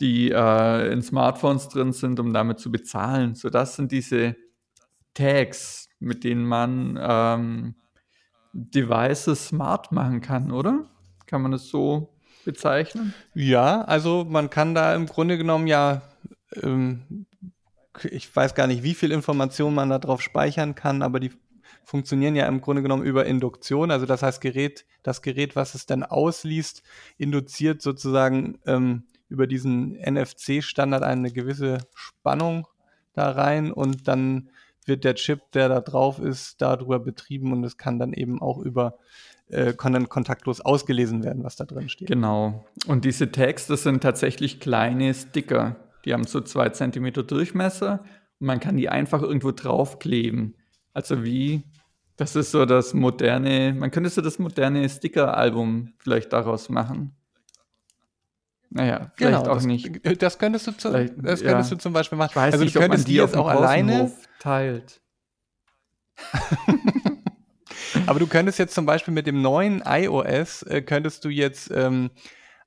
die 0.00 0.30
äh, 0.30 0.92
in 0.92 1.02
Smartphones 1.02 1.68
drin 1.68 1.92
sind, 1.92 2.18
um 2.20 2.32
damit 2.32 2.58
zu 2.58 2.70
bezahlen. 2.70 3.34
So, 3.34 3.50
das 3.50 3.76
sind 3.76 3.92
diese 3.92 4.36
Tags, 5.18 5.88
mit 5.98 6.22
denen 6.22 6.44
man 6.44 6.98
ähm, 7.00 7.74
Devices 8.52 9.48
smart 9.48 9.90
machen 9.90 10.20
kann, 10.20 10.52
oder? 10.52 10.86
Kann 11.26 11.42
man 11.42 11.50
das 11.50 11.68
so 11.68 12.14
bezeichnen? 12.44 13.12
Ja, 13.34 13.82
also 13.82 14.24
man 14.24 14.48
kann 14.48 14.76
da 14.76 14.94
im 14.94 15.06
Grunde 15.06 15.36
genommen 15.36 15.66
ja, 15.66 16.02
ähm, 16.62 17.26
ich 18.08 18.34
weiß 18.34 18.54
gar 18.54 18.68
nicht, 18.68 18.84
wie 18.84 18.94
viel 18.94 19.10
Informationen 19.10 19.74
man 19.74 19.90
da 19.90 19.98
drauf 19.98 20.22
speichern 20.22 20.76
kann, 20.76 21.02
aber 21.02 21.18
die 21.18 21.32
funktionieren 21.84 22.36
ja 22.36 22.46
im 22.46 22.60
Grunde 22.60 22.82
genommen 22.82 23.02
über 23.02 23.26
Induktion. 23.26 23.90
Also 23.90 24.06
das 24.06 24.22
heißt, 24.22 24.40
Gerät, 24.40 24.86
das 25.02 25.20
Gerät, 25.20 25.56
was 25.56 25.74
es 25.74 25.84
dann 25.84 26.04
ausliest, 26.04 26.84
induziert 27.16 27.82
sozusagen 27.82 28.60
ähm, 28.66 29.04
über 29.28 29.48
diesen 29.48 29.94
NFC-Standard 29.94 31.02
eine 31.02 31.32
gewisse 31.32 31.78
Spannung 31.94 32.68
da 33.14 33.32
rein 33.32 33.72
und 33.72 34.06
dann 34.06 34.50
wird 34.88 35.04
der 35.04 35.14
Chip, 35.14 35.52
der 35.52 35.68
da 35.68 35.80
drauf 35.80 36.18
ist, 36.18 36.60
darüber 36.60 36.98
betrieben 36.98 37.52
und 37.52 37.64
es 37.64 37.76
kann 37.76 37.98
dann 37.98 38.12
eben 38.12 38.40
auch 38.42 38.58
über 38.58 38.98
äh, 39.50 39.72
kann 39.72 39.94
dann 39.94 40.08
kontaktlos 40.08 40.60
ausgelesen 40.60 41.24
werden, 41.24 41.42
was 41.42 41.56
da 41.56 41.64
drin 41.64 41.88
steht. 41.88 42.08
Genau. 42.08 42.66
Und 42.86 43.04
diese 43.04 43.32
Tags, 43.32 43.66
das 43.66 43.82
sind 43.82 44.02
tatsächlich 44.02 44.60
kleine 44.60 45.14
Sticker. 45.14 45.76
Die 46.04 46.12
haben 46.12 46.24
so 46.24 46.40
zwei 46.40 46.68
Zentimeter 46.68 47.22
Durchmesser 47.22 48.04
und 48.40 48.46
man 48.46 48.60
kann 48.60 48.76
die 48.76 48.88
einfach 48.88 49.22
irgendwo 49.22 49.52
draufkleben. 49.52 50.54
Also 50.92 51.24
wie, 51.24 51.62
das 52.16 52.36
ist 52.36 52.50
so 52.50 52.66
das 52.66 52.92
moderne, 52.92 53.74
man 53.74 53.90
könnte 53.90 54.10
so 54.10 54.20
das 54.20 54.38
moderne 54.38 54.88
Sticker-Album 54.88 55.94
vielleicht 55.98 56.32
daraus 56.32 56.68
machen. 56.68 57.14
Naja, 58.70 59.10
vielleicht 59.14 59.38
genau, 59.38 59.50
auch 59.50 59.54
das, 59.54 59.64
nicht. 59.64 60.22
Das 60.22 60.38
könntest 60.38 60.66
du, 60.66 60.72
zu, 60.72 60.90
das 60.90 61.42
könntest 61.42 61.70
ja. 61.70 61.76
du 61.76 61.76
zum 61.76 61.92
Beispiel 61.92 62.18
machen. 62.18 62.30
Ich 62.30 62.36
weiß 62.36 62.52
also 62.52 62.64
nicht, 62.64 62.76
du 62.76 62.80
könntest 62.80 63.08
die 63.08 63.14
jetzt 63.14 63.36
auch 63.36 63.48
alleine 63.48 64.12
teilt. 64.40 65.00
Aber 68.06 68.18
du 68.18 68.26
könntest 68.26 68.58
jetzt 68.58 68.74
zum 68.74 68.84
Beispiel 68.86 69.14
mit 69.14 69.26
dem 69.26 69.40
neuen 69.40 69.82
iOS, 69.86 70.62
äh, 70.64 70.82
könntest 70.82 71.24
du 71.24 71.30
jetzt 71.30 71.70
ähm, 71.70 72.10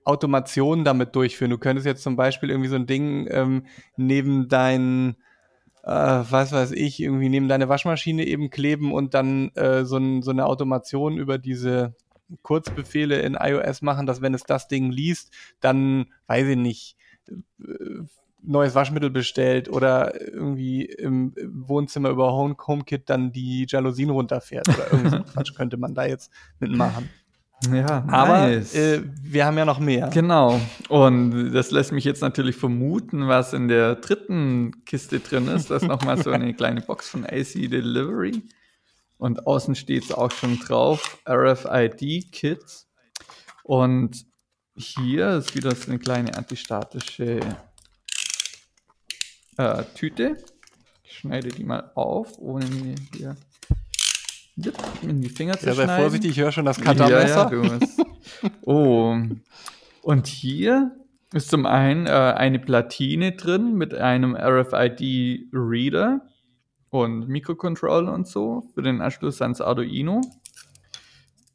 Automationen 0.04 0.84
damit 0.84 1.16
durchführen. 1.16 1.52
Du 1.52 1.58
könntest 1.58 1.86
jetzt 1.86 2.04
zum 2.04 2.16
Beispiel 2.16 2.50
irgendwie 2.50 2.70
so 2.70 2.76
ein 2.76 2.88
Ding 2.88 3.28
ähm, 3.30 3.66
neben 3.98 4.48
deinen, 4.48 5.18
äh, 5.84 5.92
was 5.92 6.52
weiß 6.52 6.72
ich, 6.72 7.00
irgendwie 7.00 7.30
neben 7.30 7.48
deine 7.48 7.70
Waschmaschine 7.70 8.26
eben 8.26 8.50
kleben 8.50 8.92
und 8.92 9.14
dann 9.14 9.50
äh, 9.56 9.86
so, 9.86 9.98
ein, 9.98 10.24
so 10.24 10.32
eine 10.32 10.46
Automation 10.48 11.18
über 11.18 11.38
diese 11.38 11.96
Kurzbefehle 12.41 13.20
in 13.22 13.36
iOS 13.39 13.82
machen, 13.82 14.06
dass 14.06 14.22
wenn 14.22 14.34
es 14.34 14.44
das 14.44 14.67
Ding 14.67 14.91
liest, 14.91 15.34
dann, 15.60 16.08
weiß 16.28 16.48
ich 16.48 16.58
nicht, 16.58 16.98
äh, 17.30 18.04
neues 18.44 18.76
Waschmittel 18.76 19.10
bestellt 19.10 19.70
oder 19.70 20.20
irgendwie 20.20 20.86
im 20.86 21.34
Wohnzimmer 21.46 22.10
über 22.10 22.32
Home, 22.34 22.56
HomeKit 22.65 23.10
dann 23.10 23.32
die 23.32 23.65
Jalousien 23.67 24.10
runterfährt 24.10 24.67
oder 24.67 24.91
irgendwas 24.91 25.22
Quatsch 25.34 25.56
könnte 25.56 25.78
man 25.78 25.94
da 25.94 26.06
jetzt 26.06 26.32
mitmachen. 26.60 27.10
Ja, 27.72 28.04
aber 28.08 28.48
nice. 28.48 28.74
äh, 28.74 29.04
wir 29.22 29.46
haben 29.46 29.58
ja 29.58 29.65
noch 29.65 29.80
mehr. 29.80 30.10
Genau. 30.12 30.60
Und 30.89 31.52
das 31.54 31.70
lässt 31.70 31.91
mich 31.91 32.04
jetzt 32.04 32.22
natürlich 32.22 32.56
vermuten, 32.56 33.28
was 33.28 33.54
in 33.54 33.67
der 33.67 33.96
dritten 33.96 34.84
Kiste 34.86 35.20
drin 35.20 35.48
ist. 35.48 35.70
Das 35.70 35.84
ist 35.84 35.88
nochmal 35.88 36.17
so 36.17 36.32
eine 36.32 36.54
kleine 36.56 36.82
Box 36.82 37.10
von 37.10 37.24
AC 37.24 37.70
Delivery. 37.70 38.41
Und 39.22 39.46
außen 39.46 39.76
steht 39.76 40.06
es 40.06 40.12
auch 40.12 40.32
schon 40.32 40.58
drauf, 40.58 41.20
RFID-Kit. 41.30 42.88
Und 43.62 44.26
hier 44.76 45.38
ist 45.38 45.56
wieder 45.56 45.76
so 45.76 45.92
eine 45.92 46.00
kleine 46.00 46.36
antistatische 46.36 47.40
äh, 49.58 49.84
Tüte. 49.94 50.38
Ich 51.04 51.20
schneide 51.20 51.50
die 51.50 51.64
mal 51.64 51.92
auf, 51.94 52.40
ohne 52.40 52.66
mir 52.66 52.96
hier 53.16 53.36
in 55.04 55.22
die 55.22 55.30
Finger 55.30 55.56
zu 55.56 55.68
ja, 55.68 55.76
schneiden. 55.76 55.90
Sei 55.90 56.02
vorsichtig, 56.02 56.32
ich 56.32 56.40
höre 56.40 56.52
schon 56.52 56.66
das 56.66 56.82
Cuttermesser. 56.82 57.52
Ja, 57.54 57.78
ja, 57.78 58.50
oh. 58.64 59.20
Und 60.02 60.26
hier 60.26 60.98
ist 61.32 61.52
zum 61.52 61.68
einen 61.68 62.08
äh, 62.08 62.10
eine 62.10 62.58
Platine 62.58 63.34
drin 63.34 63.76
mit 63.76 63.94
einem 63.94 64.36
RFID-Reader 64.36 66.22
und 66.91 67.27
Mikrocontroller 67.27 68.13
und 68.13 68.27
so 68.27 68.63
für 68.73 68.84
den 68.84 69.01
Anschluss 69.01 69.41
ans 69.41 69.62
Arduino. 69.62 70.21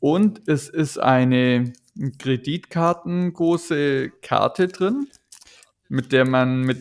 Und 0.00 0.42
es 0.48 0.68
ist 0.68 0.98
eine 0.98 1.72
Kreditkartengroße 2.18 4.10
Karte 4.22 4.68
drin, 4.68 5.08
mit 5.88 6.12
der 6.12 6.26
man 6.26 6.62
mit 6.62 6.78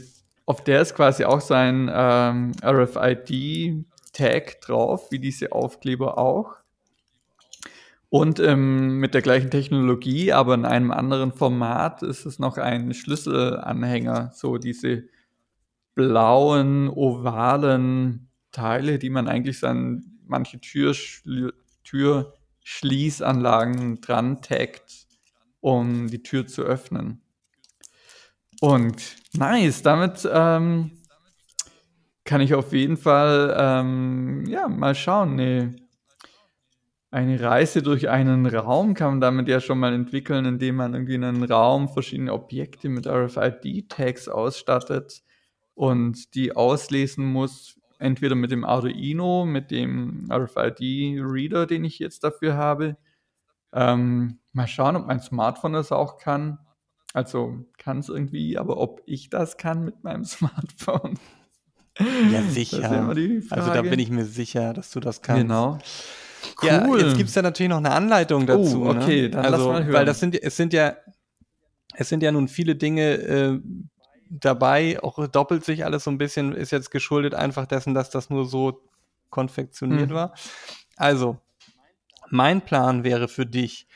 auf 0.47 0.63
der 0.63 0.81
ist 0.81 0.95
quasi 0.95 1.25
auch 1.25 1.41
sein 1.41 1.89
ähm, 1.91 2.51
RFID 2.63 3.85
Tag 4.13 4.61
drauf, 4.61 5.11
wie 5.11 5.19
diese 5.19 5.51
Aufkleber 5.51 6.17
auch. 6.17 6.55
Und 8.09 8.39
ähm, 8.39 8.99
mit 8.99 9.15
der 9.15 9.23
gleichen 9.23 9.49
Technologie, 9.49 10.31
aber 10.31 10.53
in 10.53 10.65
einem 10.65 10.91
anderen 10.91 11.33
Format, 11.33 12.03
ist 12.03 12.25
es 12.25 12.37
noch 12.37 12.57
ein 12.57 12.93
Schlüsselanhänger. 12.93 14.31
So 14.35 14.57
diese 14.57 15.05
blauen, 15.95 16.89
ovalen 16.89 18.29
Teile, 18.55 18.99
die 18.99 19.09
man 19.09 19.27
eigentlich 19.27 19.63
an 19.63 20.05
manche 20.25 20.59
Türschl 20.59 21.53
Türschließanlagen 21.83 24.01
dran 24.01 24.41
taggt, 24.41 25.07
um 25.59 26.09
die 26.09 26.23
Tür 26.23 26.47
zu 26.47 26.63
öffnen. 26.63 27.21
Und 28.61 29.17
nice, 29.33 29.83
damit 29.83 30.27
ähm, 30.31 30.91
kann 32.23 32.41
ich 32.41 32.55
auf 32.55 32.73
jeden 32.73 32.97
Fall 32.97 33.55
ähm, 33.57 34.45
ja 34.47 34.67
mal 34.67 34.95
schauen. 34.95 35.35
Nee, 35.35 35.75
eine 37.11 37.39
Reise 37.39 37.83
durch 37.83 38.09
einen 38.09 38.45
Raum 38.45 38.93
kann 38.93 39.11
man 39.11 39.21
damit 39.21 39.47
ja 39.47 39.61
schon 39.61 39.79
mal 39.79 39.93
entwickeln, 39.93 40.43
indem 40.45 40.75
man 40.75 40.93
irgendwie 40.93 41.15
in 41.15 41.23
einen 41.23 41.43
Raum 41.43 41.87
verschiedene 41.87 42.33
Objekte 42.33 42.89
mit 42.89 43.07
RFID-Tags 43.07 44.27
ausstattet 44.27 45.23
und 45.75 46.35
die 46.35 46.55
auslesen 46.55 47.25
muss, 47.25 47.79
entweder 48.05 48.35
mit 48.35 48.51
dem 48.51 48.63
Arduino, 48.63 49.45
mit 49.45 49.71
dem 49.71 50.27
RFID-Reader, 50.31 51.65
den 51.65 51.83
ich 51.83 51.99
jetzt 51.99 52.23
dafür 52.23 52.55
habe. 52.55 52.97
Ähm, 53.73 54.39
mal 54.53 54.67
schauen, 54.67 54.95
ob 54.95 55.07
mein 55.07 55.19
Smartphone 55.19 55.73
das 55.73 55.91
auch 55.91 56.17
kann. 56.17 56.59
Also 57.13 57.65
kann 57.77 57.99
es 57.99 58.09
irgendwie, 58.09 58.57
aber 58.57 58.77
ob 58.77 59.01
ich 59.05 59.29
das 59.29 59.57
kann 59.57 59.83
mit 59.83 60.03
meinem 60.03 60.23
Smartphone. 60.25 61.17
Ja, 62.31 62.41
sicher. 62.43 63.07
Also 63.49 63.73
da 63.73 63.81
bin 63.81 63.99
ich 63.99 64.09
mir 64.09 64.25
sicher, 64.25 64.73
dass 64.73 64.91
du 64.91 64.99
das 64.99 65.21
kannst. 65.21 65.41
Genau. 65.41 65.79
Cool. 66.61 66.69
Ja, 66.69 66.97
jetzt 66.97 67.17
gibt 67.17 67.29
es 67.29 67.35
ja 67.35 67.41
natürlich 67.41 67.69
noch 67.69 67.77
eine 67.77 67.91
Anleitung 67.91 68.45
dazu. 68.45 68.83
Oh, 68.83 68.89
okay, 68.89 69.23
ne? 69.23 69.29
dann 69.31 69.45
also, 69.45 69.57
lass 69.57 69.65
mal 69.67 69.83
hören. 69.85 69.93
Weil 69.93 70.05
das 70.05 70.19
sind, 70.19 70.41
es 70.41 70.55
sind 70.55 70.73
ja, 70.73 70.95
es 71.95 72.09
sind 72.09 72.21
ja 72.21 72.31
nun 72.31 72.47
viele 72.47 72.75
Dinge 72.75 73.13
äh, 73.13 73.59
dabei, 74.29 75.01
auch 75.01 75.27
doppelt 75.27 75.63
sich 75.65 75.85
alles 75.85 76.03
so 76.03 76.11
ein 76.11 76.17
bisschen, 76.17 76.53
ist 76.53 76.71
jetzt 76.71 76.91
geschuldet 76.91 77.33
einfach 77.33 77.65
dessen, 77.65 77.93
dass 77.93 78.09
das 78.09 78.29
nur 78.29 78.45
so 78.45 78.81
konfektioniert 79.29 80.09
mhm. 80.09 80.15
war. 80.15 80.33
Also, 80.95 81.38
mein 82.29 82.61
Plan 82.61 83.03
wäre 83.03 83.27
für 83.27 83.45
dich, 83.45 83.88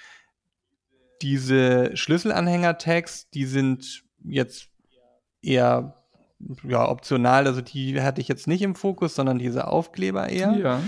diese 1.21 1.95
Schlüsselanhänger-Tags, 1.95 3.29
die 3.29 3.45
sind 3.45 4.03
jetzt 4.23 4.69
eher 5.41 5.95
ja, 6.63 6.87
optional, 6.87 7.47
also 7.47 7.61
die 7.61 8.01
hatte 8.01 8.21
ich 8.21 8.27
jetzt 8.27 8.47
nicht 8.47 8.61
im 8.61 8.75
Fokus, 8.75 9.15
sondern 9.15 9.39
diese 9.39 9.67
Aufkleber 9.67 10.29
eher. 10.29 10.53
Ja. 10.53 10.81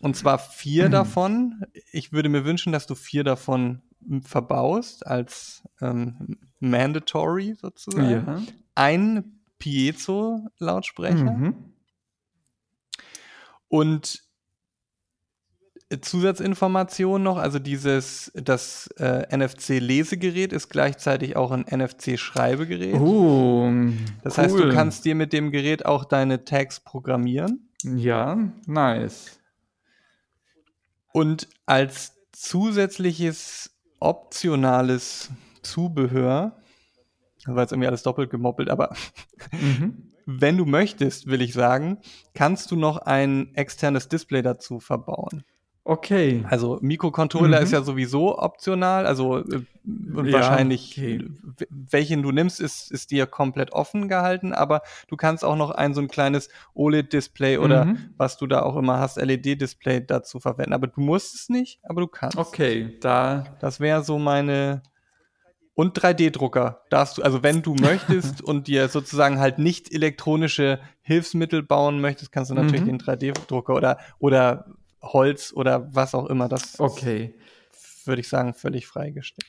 Und 0.00 0.16
zwar 0.16 0.38
vier 0.38 0.88
mhm. 0.88 0.92
davon. 0.92 1.62
Ich 1.92 2.12
würde 2.12 2.28
mir 2.28 2.44
wünschen, 2.44 2.72
dass 2.72 2.86
du 2.86 2.94
vier 2.94 3.22
davon 3.22 3.82
verbaust 4.22 5.06
als 5.06 5.62
ähm, 5.80 6.38
mandatory 6.60 7.54
sozusagen. 7.54 8.10
Ja. 8.10 8.42
Ein 8.74 9.40
Piezo-Lautsprecher. 9.58 11.32
Mhm. 11.32 11.54
Und 13.68 14.22
Zusatzinformation 16.00 17.22
noch, 17.22 17.36
also 17.36 17.58
dieses, 17.58 18.30
das 18.34 18.86
äh, 18.98 19.26
NFC-Lesegerät 19.36 20.52
ist 20.52 20.68
gleichzeitig 20.68 21.34
auch 21.34 21.50
ein 21.50 21.64
NFC-Schreibegerät. 21.64 22.94
Oh, 22.94 23.68
das 24.22 24.38
cool. 24.38 24.44
heißt, 24.44 24.54
du 24.54 24.72
kannst 24.72 25.04
dir 25.04 25.16
mit 25.16 25.32
dem 25.32 25.50
Gerät 25.50 25.86
auch 25.86 26.04
deine 26.04 26.44
Tags 26.44 26.78
programmieren. 26.78 27.70
Ja, 27.82 28.38
nice. 28.66 29.40
Und 31.12 31.48
als 31.66 32.12
zusätzliches 32.32 33.70
optionales 33.98 35.30
Zubehör, 35.62 36.56
war 37.46 37.62
jetzt 37.62 37.72
irgendwie 37.72 37.88
alles 37.88 38.02
doppelt 38.02 38.30
gemoppelt, 38.30 38.70
aber 38.70 38.94
mhm. 39.52 40.12
wenn 40.26 40.56
du 40.56 40.64
möchtest, 40.64 41.26
will 41.26 41.42
ich 41.42 41.52
sagen, 41.52 41.98
kannst 42.34 42.70
du 42.70 42.76
noch 42.76 42.98
ein 42.98 43.54
externes 43.54 44.08
Display 44.08 44.42
dazu 44.42 44.80
verbauen. 44.80 45.44
Okay. 45.82 46.44
Also 46.48 46.78
Mikrocontroller 46.82 47.58
mhm. 47.58 47.64
ist 47.64 47.72
ja 47.72 47.82
sowieso 47.82 48.38
optional, 48.38 49.06
also 49.06 49.38
äh, 49.38 49.62
ja, 49.84 50.32
wahrscheinlich 50.32 50.96
okay. 50.96 51.26
welchen 51.68 52.22
du 52.22 52.30
nimmst, 52.32 52.60
ist, 52.60 52.92
ist 52.92 53.10
dir 53.10 53.26
komplett 53.26 53.72
offen 53.72 54.06
gehalten, 54.06 54.52
aber 54.52 54.82
du 55.08 55.16
kannst 55.16 55.42
auch 55.42 55.56
noch 55.56 55.70
ein 55.70 55.94
so 55.94 56.02
ein 56.02 56.08
kleines 56.08 56.50
OLED-Display 56.74 57.58
oder 57.58 57.86
mhm. 57.86 58.10
was 58.16 58.36
du 58.36 58.46
da 58.46 58.62
auch 58.62 58.76
immer 58.76 59.00
hast, 59.00 59.16
LED-Display 59.16 60.06
dazu 60.06 60.38
verwenden. 60.38 60.74
Aber 60.74 60.86
du 60.86 61.00
musst 61.00 61.34
es 61.34 61.48
nicht, 61.48 61.80
aber 61.82 62.02
du 62.02 62.06
kannst. 62.06 62.36
Okay, 62.36 62.98
da. 63.00 63.56
Das 63.60 63.80
wäre 63.80 64.04
so 64.04 64.18
meine. 64.18 64.82
Und 65.80 65.98
3D-Drucker 65.98 66.82
darfst 66.90 67.16
du, 67.16 67.22
also 67.22 67.42
wenn 67.42 67.62
du 67.62 67.74
möchtest 67.80 68.42
und 68.42 68.66
dir 68.66 68.88
sozusagen 68.88 69.40
halt 69.40 69.58
nicht 69.58 69.94
elektronische 69.94 70.78
Hilfsmittel 71.00 71.62
bauen 71.62 72.02
möchtest, 72.02 72.32
kannst 72.32 72.50
du 72.50 72.54
natürlich 72.54 72.82
mhm. 72.82 72.98
den 72.98 73.00
3D-Drucker 73.00 73.74
oder, 73.74 73.98
oder 74.18 74.66
Holz 75.00 75.54
oder 75.54 75.88
was 75.94 76.14
auch 76.14 76.26
immer. 76.26 76.50
Das 76.50 76.78
okay. 76.78 77.32
würde 78.04 78.20
ich 78.20 78.28
sagen, 78.28 78.52
völlig 78.52 78.86
freigestellt. 78.86 79.48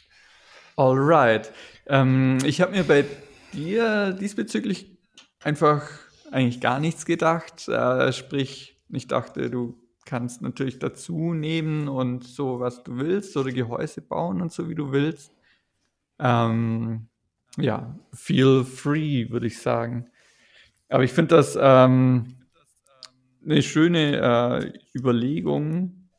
Alright. 0.77 1.51
Ähm, 1.87 2.37
ich 2.45 2.61
habe 2.61 2.77
mir 2.77 2.85
bei 2.85 3.03
dir 3.51 4.13
diesbezüglich 4.13 4.97
einfach 5.43 5.81
eigentlich 6.31 6.61
gar 6.61 6.79
nichts 6.79 7.05
gedacht. 7.05 7.67
Äh, 7.67 8.13
sprich, 8.13 8.79
ich 8.87 9.07
dachte, 9.09 9.49
du 9.49 9.77
kannst 10.05 10.41
natürlich 10.41 10.79
dazu 10.79 11.33
nehmen 11.33 11.89
und 11.89 12.23
so, 12.23 12.61
was 12.61 12.85
du 12.85 12.95
willst, 12.99 13.35
oder 13.35 13.51
Gehäuse 13.51 13.99
bauen 13.99 14.41
und 14.41 14.53
so, 14.53 14.69
wie 14.69 14.75
du 14.75 14.93
willst. 14.93 15.33
Ähm, 16.21 17.07
ja, 17.57 17.99
feel 18.13 18.63
free, 18.63 19.29
würde 19.29 19.47
ich 19.47 19.59
sagen. 19.59 20.09
Aber 20.89 21.03
ich 21.03 21.11
finde 21.11 21.35
das 21.35 21.57
ähm, 21.59 22.37
eine 23.43 23.61
schöne 23.61 24.17
äh, 24.17 24.97
Überlegung 24.97 26.09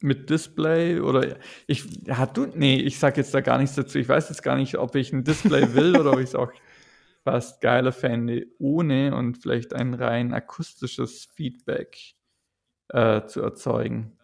mit 0.00 0.30
Display 0.30 1.00
oder 1.00 1.38
ich 1.66 1.84
hat 2.08 2.36
du 2.36 2.46
nee, 2.54 2.76
ich 2.76 2.98
sag 2.98 3.16
jetzt 3.16 3.34
da 3.34 3.40
gar 3.40 3.58
nichts 3.58 3.74
dazu. 3.74 3.98
Ich 3.98 4.08
weiß 4.08 4.28
jetzt 4.28 4.42
gar 4.42 4.56
nicht, 4.56 4.78
ob 4.78 4.94
ich 4.94 5.12
ein 5.12 5.24
Display 5.24 5.74
will 5.74 5.98
oder 5.98 6.12
ob 6.12 6.18
ich 6.18 6.28
es 6.28 6.34
auch 6.34 6.52
fast 7.24 7.60
geiler 7.60 7.92
fände 7.92 8.46
ohne 8.58 9.14
und 9.14 9.38
vielleicht 9.38 9.74
ein 9.74 9.94
rein 9.94 10.32
akustisches 10.32 11.28
Feedback 11.34 12.14
äh, 12.88 13.26
zu 13.26 13.42
erzeugen. 13.42 14.17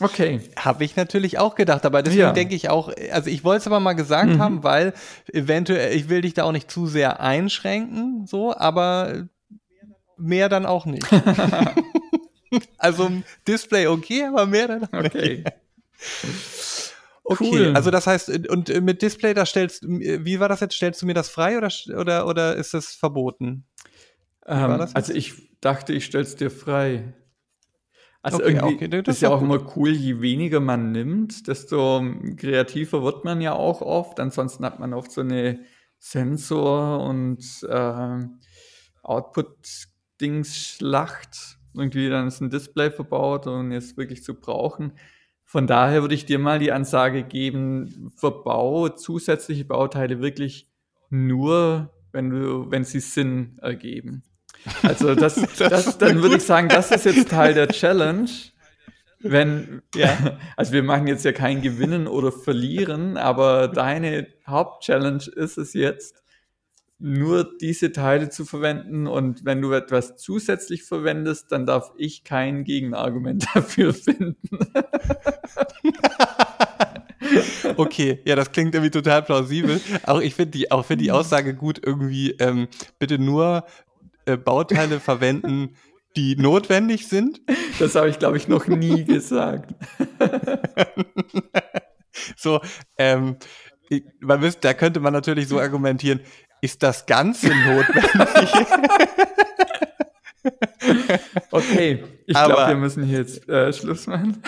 Okay. 0.00 0.40
Habe 0.56 0.84
ich 0.84 0.96
natürlich 0.96 1.38
auch 1.38 1.54
gedacht, 1.54 1.86
aber 1.86 2.02
deswegen 2.02 2.20
ja. 2.20 2.32
denke 2.32 2.54
ich 2.54 2.68
auch, 2.68 2.92
also 3.12 3.30
ich 3.30 3.44
wollte 3.44 3.60
es 3.60 3.66
aber 3.66 3.80
mal 3.80 3.94
gesagt 3.94 4.32
mhm. 4.32 4.38
haben, 4.38 4.62
weil 4.62 4.92
eventuell, 5.32 5.96
ich 5.96 6.08
will 6.08 6.20
dich 6.20 6.34
da 6.34 6.44
auch 6.44 6.52
nicht 6.52 6.70
zu 6.70 6.86
sehr 6.86 7.20
einschränken, 7.20 8.26
so, 8.26 8.54
aber 8.54 9.26
mehr 10.18 10.48
dann 10.48 10.66
auch 10.66 10.84
nicht. 10.84 11.06
also 12.78 13.10
Display 13.48 13.86
okay, 13.86 14.24
aber 14.24 14.46
mehr 14.46 14.68
dann 14.68 14.84
auch 14.84 15.04
okay. 15.04 15.44
nicht. 15.44 16.92
Okay, 17.28 17.50
cool. 17.50 17.72
also 17.74 17.90
das 17.90 18.06
heißt, 18.06 18.48
und 18.48 18.68
mit 18.82 19.02
Display, 19.02 19.34
da 19.34 19.44
stellst 19.46 19.82
wie 19.84 20.38
war 20.38 20.48
das 20.48 20.60
jetzt? 20.60 20.76
Stellst 20.76 21.02
du 21.02 21.06
mir 21.06 21.14
das 21.14 21.28
frei 21.28 21.58
oder, 21.58 21.70
oder, 21.98 22.26
oder 22.26 22.54
ist 22.54 22.72
das 22.72 22.94
verboten? 22.94 23.64
Ähm, 24.46 24.86
also 24.94 25.12
ich 25.12 25.34
dachte, 25.60 25.92
ich 25.92 26.04
stell's 26.04 26.36
dir 26.36 26.50
frei. 26.50 27.14
Also 28.26 28.38
okay, 28.38 28.56
irgendwie 28.56 28.74
okay, 28.74 29.02
das 29.02 29.16
ist 29.16 29.20
ja 29.22 29.28
auch 29.30 29.38
gut. 29.38 29.48
immer 29.48 29.76
cool, 29.76 29.90
je 29.90 30.20
weniger 30.20 30.58
man 30.58 30.90
nimmt, 30.90 31.46
desto 31.46 32.04
kreativer 32.36 33.04
wird 33.04 33.24
man 33.24 33.40
ja 33.40 33.52
auch 33.52 33.82
oft. 33.82 34.18
Ansonsten 34.18 34.64
hat 34.64 34.80
man 34.80 34.94
oft 34.94 35.12
so 35.12 35.20
eine 35.20 35.60
Sensor 36.00 37.04
und 37.04 37.38
äh, 37.68 38.24
Output 39.04 39.86
Dingsschlacht. 40.20 41.58
Irgendwie 41.72 42.08
dann 42.08 42.26
ist 42.26 42.40
ein 42.40 42.50
Display 42.50 42.90
verbaut 42.90 43.46
und 43.46 43.70
jetzt 43.70 43.96
wirklich 43.96 44.24
zu 44.24 44.34
brauchen. 44.34 44.94
Von 45.44 45.68
daher 45.68 46.02
würde 46.02 46.16
ich 46.16 46.26
dir 46.26 46.40
mal 46.40 46.58
die 46.58 46.72
Ansage 46.72 47.22
geben, 47.22 48.10
verbau 48.16 48.88
zusätzliche 48.88 49.64
Bauteile 49.64 50.20
wirklich 50.20 50.68
nur, 51.10 51.94
wenn 52.10 52.30
du, 52.30 52.72
wenn 52.72 52.82
sie 52.82 52.98
Sinn 52.98 53.60
ergeben. 53.62 54.24
Also 54.82 55.14
das, 55.16 55.40
das 55.58 55.98
dann 55.98 56.22
würde 56.22 56.36
ich 56.36 56.44
sagen, 56.44 56.68
das 56.68 56.90
ist 56.90 57.04
jetzt 57.04 57.30
Teil 57.30 57.54
der 57.54 57.68
Challenge. 57.68 58.28
Wenn, 59.18 59.82
ja, 59.94 60.38
also 60.56 60.72
wir 60.72 60.82
machen 60.82 61.06
jetzt 61.06 61.24
ja 61.24 61.32
kein 61.32 61.62
Gewinnen 61.62 62.06
oder 62.06 62.32
Verlieren, 62.32 63.16
aber 63.16 63.68
deine 63.68 64.28
Hauptchallenge 64.46 65.24
ist 65.34 65.58
es 65.58 65.72
jetzt, 65.72 66.22
nur 66.98 67.58
diese 67.60 67.92
Teile 67.92 68.30
zu 68.30 68.44
verwenden 68.44 69.06
und 69.06 69.44
wenn 69.44 69.60
du 69.60 69.72
etwas 69.72 70.16
zusätzlich 70.16 70.82
verwendest, 70.82 71.52
dann 71.52 71.66
darf 71.66 71.92
ich 71.96 72.24
kein 72.24 72.64
Gegenargument 72.64 73.46
dafür 73.54 73.92
finden. 73.92 74.58
okay, 77.76 78.20
ja, 78.24 78.34
das 78.34 78.50
klingt 78.50 78.74
irgendwie 78.74 78.90
total 78.90 79.22
plausibel. 79.22 79.78
Auch 80.04 80.20
ich 80.20 80.34
finde 80.34 80.52
die, 80.52 80.70
auch 80.70 80.86
die 80.88 81.12
Aussage 81.12 81.54
gut 81.54 81.80
irgendwie, 81.84 82.30
ähm, 82.38 82.68
bitte 82.98 83.18
nur 83.18 83.66
äh, 84.26 84.36
Bauteile 84.36 85.00
verwenden, 85.00 85.76
die 86.16 86.36
notwendig 86.36 87.08
sind. 87.08 87.40
Das 87.78 87.94
habe 87.94 88.08
ich, 88.08 88.18
glaube 88.18 88.36
ich, 88.36 88.48
noch 88.48 88.66
nie 88.66 89.04
gesagt. 89.04 89.74
so, 92.36 92.60
ähm, 92.98 93.36
man 94.20 94.40
müsste, 94.40 94.60
da 94.62 94.74
könnte 94.74 95.00
man 95.00 95.12
natürlich 95.12 95.48
so 95.48 95.60
argumentieren, 95.60 96.20
ist 96.60 96.82
das 96.82 97.06
Ganze 97.06 97.48
notwendig? 97.48 98.50
okay, 101.50 102.04
ich 102.26 102.34
glaube, 102.34 102.68
wir 102.68 102.76
müssen 102.76 103.04
hier 103.04 103.18
jetzt 103.18 103.48
äh, 103.48 103.72
Schluss 103.72 104.06
machen. 104.06 104.42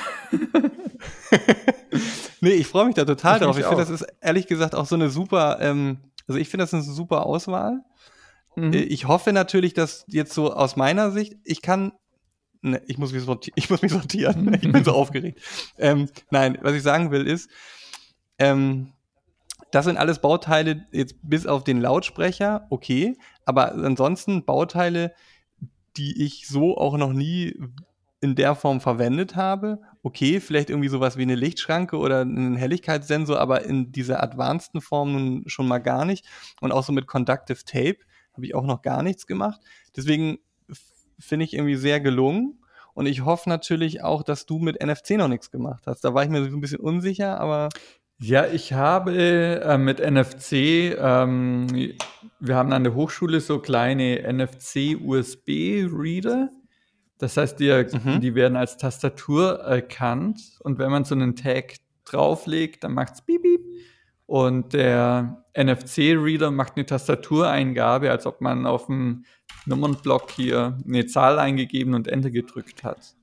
nee, 2.41 2.51
ich 2.51 2.67
freue 2.67 2.87
mich 2.87 2.95
da 2.95 3.05
total 3.05 3.37
ich 3.37 3.43
drauf. 3.43 3.59
Ich 3.59 3.65
finde, 3.65 3.83
das 3.83 3.91
ist 3.91 4.07
ehrlich 4.21 4.47
gesagt 4.47 4.75
auch 4.75 4.87
so 4.87 4.97
eine 4.97 5.11
super, 5.11 5.59
ähm, 5.61 5.99
also 6.27 6.41
ich 6.41 6.49
finde, 6.49 6.63
das 6.63 6.73
ist 6.73 6.87
eine 6.87 6.95
super 6.95 7.27
Auswahl. 7.27 7.83
Mhm. 8.59 8.73
Äh, 8.73 8.83
ich 8.83 9.07
hoffe 9.07 9.33
natürlich, 9.33 9.75
dass 9.75 10.05
jetzt 10.09 10.33
so 10.33 10.53
aus 10.53 10.77
meiner 10.77 11.11
Sicht, 11.11 11.37
ich 11.45 11.63
kann 11.63 11.93
Ne, 12.61 12.83
ich, 12.87 12.99
muss 12.99 13.13
mich 13.13 13.23
sortieren, 13.23 13.55
ich 13.57 13.71
muss 13.71 13.83
mich 13.83 13.93
sortieren. 13.93 14.53
Ich 14.61 14.73
bin 14.73 14.85
so 14.85 14.93
aufgeregt. 14.93 15.41
Ähm, 15.79 16.09
nein, 16.31 16.59
was 16.63 16.75
ich 16.75 16.83
sagen 16.83 17.11
will 17.11 17.27
ist, 17.27 17.49
ähm, 18.39 18.93
das 19.71 19.85
sind 19.85 19.99
alles 19.99 20.21
Bauteile, 20.21 20.87
jetzt 20.93 21.17
bis 21.23 21.47
auf 21.47 21.63
den 21.63 21.81
Lautsprecher, 21.81 22.67
okay, 22.71 23.17
aber 23.45 23.73
ansonsten 23.73 24.45
Bauteile, 24.45 25.13
die 25.97 26.25
ich 26.25 26.49
so 26.49 26.77
auch 26.77 26.97
noch 26.97 27.13
nie 27.13 27.55
in 28.21 28.35
der 28.35 28.55
Form 28.55 28.81
verwendet 28.81 29.37
habe. 29.37 29.81
Okay, 30.03 30.41
vielleicht 30.41 30.71
irgendwie 30.71 30.89
sowas 30.89 31.17
wie 31.17 31.23
eine 31.23 31.35
Lichtschranke 31.35 31.97
oder 31.99 32.23
einen 32.23 32.57
Helligkeitssensor, 32.57 33.39
aber 33.39 33.65
in 33.65 33.93
dieser 33.93 34.23
advanceden 34.23 34.81
Form 34.81 35.13
nun 35.13 35.43
schon 35.47 35.69
mal 35.69 35.79
gar 35.79 36.05
nicht. 36.05 36.25
Und 36.61 36.73
auch 36.73 36.83
so 36.83 36.93
mit 36.93 37.07
Conductive 37.07 37.65
Tape 37.65 37.99
habe 38.39 38.47
ich 38.47 38.55
auch 38.55 38.65
noch 38.65 38.81
gar 38.83 39.03
nichts 39.03 39.27
gemacht. 39.27 39.61
Deswegen 39.97 40.39
finde 41.19 41.45
ich 41.45 41.55
irgendwie 41.55 41.75
sehr 41.75 41.99
gelungen. 42.01 42.61
Und 42.95 43.07
ich 43.07 43.25
hoffe 43.25 43.49
natürlich 43.49 44.05
auch, 44.05 44.23
dass 44.23 44.47
du 44.47 44.61
mit 44.61 44.81
NFC 44.83 45.11
noch 45.13 45.29
nichts 45.29 45.51
gemacht 45.51 45.83
hast. 45.87 46.05
Da 46.05 46.13
war 46.15 46.23
ich 46.23 46.31
mir 46.31 46.49
so 46.49 46.57
ein 46.57 46.61
bisschen 46.61 46.81
unsicher, 46.81 47.41
aber. 47.41 47.69
Ja, 48.21 48.47
ich 48.47 48.73
habe 48.73 49.17
äh, 49.17 49.79
mit 49.79 50.01
NFC, 50.01 50.97
ähm, 50.99 51.69
wir 52.41 52.57
haben 52.57 52.73
an 52.73 52.83
der 52.85 52.95
Hochschule 52.95 53.41
so 53.41 53.59
kleine 53.61 54.23
NFC-USB-Reader. 54.33 56.51
Das 57.19 57.37
heißt, 57.37 57.61
die, 57.61 57.87
mhm. 58.05 58.21
die 58.21 58.37
werden 58.37 58.57
als 58.57 58.77
Tastatur 58.77 59.61
erkannt 59.61 60.59
und 60.61 60.79
wenn 60.79 60.91
man 60.91 61.05
so 61.05 61.15
einen 61.15 61.37
Tag 61.37 61.75
drauflegt, 62.05 62.83
dann 62.85 62.95
macht 62.95 63.15
es 63.15 63.23
Beep 63.23 63.43
Beep 63.43 63.61
und 64.29 64.75
der 64.75 65.43
NFC-Reader 65.57 66.51
macht 66.51 66.77
eine 66.77 66.85
Tastatureingabe, 66.85 68.11
als 68.11 68.27
ob 68.27 68.43
man 68.43 68.67
auf 68.67 68.85
dem 68.85 69.25
Nummernblock 69.65 70.31
hier 70.33 70.77
eine 70.87 71.07
Zahl 71.07 71.39
eingegeben 71.39 71.95
und 71.95 72.09
Enter 72.09 72.31
gedrückt 72.31 72.85
hat. 72.85 73.15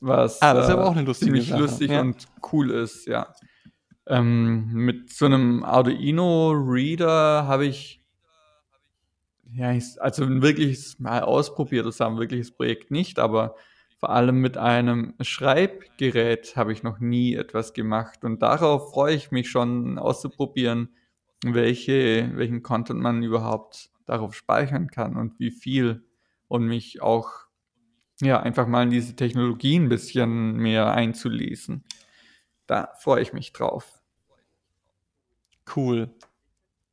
Was 0.00 0.40
ah, 0.40 0.54
das 0.54 0.68
ist 0.68 0.72
aber 0.72 0.86
auch 0.86 0.92
eine 0.92 1.02
lustige 1.02 1.32
ziemlich 1.32 1.48
Sache. 1.48 1.60
lustig 1.60 1.90
ja. 1.90 2.00
und 2.00 2.28
cool 2.52 2.70
ist, 2.70 3.08
ja. 3.08 3.34
Ähm, 4.06 4.72
mit 4.72 5.12
so 5.12 5.26
einem 5.26 5.64
Arduino-Reader 5.64 7.48
habe 7.48 7.66
ich 7.66 8.00
ja, 9.52 9.76
also 9.98 10.22
ein 10.22 10.42
wirkliches 10.42 11.00
mal 11.00 11.22
ausprobiert, 11.22 11.86
das 11.86 11.98
war 11.98 12.06
ein 12.06 12.18
wirkliches 12.18 12.52
Projekt 12.52 12.92
nicht, 12.92 13.18
aber 13.18 13.56
vor 14.00 14.10
allem 14.10 14.40
mit 14.40 14.56
einem 14.56 15.12
Schreibgerät 15.20 16.56
habe 16.56 16.72
ich 16.72 16.82
noch 16.82 17.00
nie 17.00 17.34
etwas 17.34 17.74
gemacht 17.74 18.24
und 18.24 18.40
darauf 18.40 18.92
freue 18.92 19.14
ich 19.14 19.30
mich 19.30 19.50
schon 19.50 19.98
auszuprobieren, 19.98 20.88
welche, 21.44 22.30
welchen 22.34 22.62
Content 22.62 23.00
man 23.00 23.22
überhaupt 23.22 23.90
darauf 24.06 24.34
speichern 24.34 24.88
kann 24.88 25.16
und 25.16 25.38
wie 25.38 25.50
viel 25.50 26.02
und 26.48 26.64
mich 26.64 27.02
auch 27.02 27.30
ja 28.22 28.40
einfach 28.40 28.66
mal 28.66 28.84
in 28.84 28.90
diese 28.90 29.14
Technologie 29.16 29.78
ein 29.78 29.90
bisschen 29.90 30.56
mehr 30.56 30.92
einzulesen. 30.92 31.84
Da 32.66 32.92
freue 32.98 33.20
ich 33.20 33.34
mich 33.34 33.52
drauf. 33.52 34.00
Cool. 35.76 36.08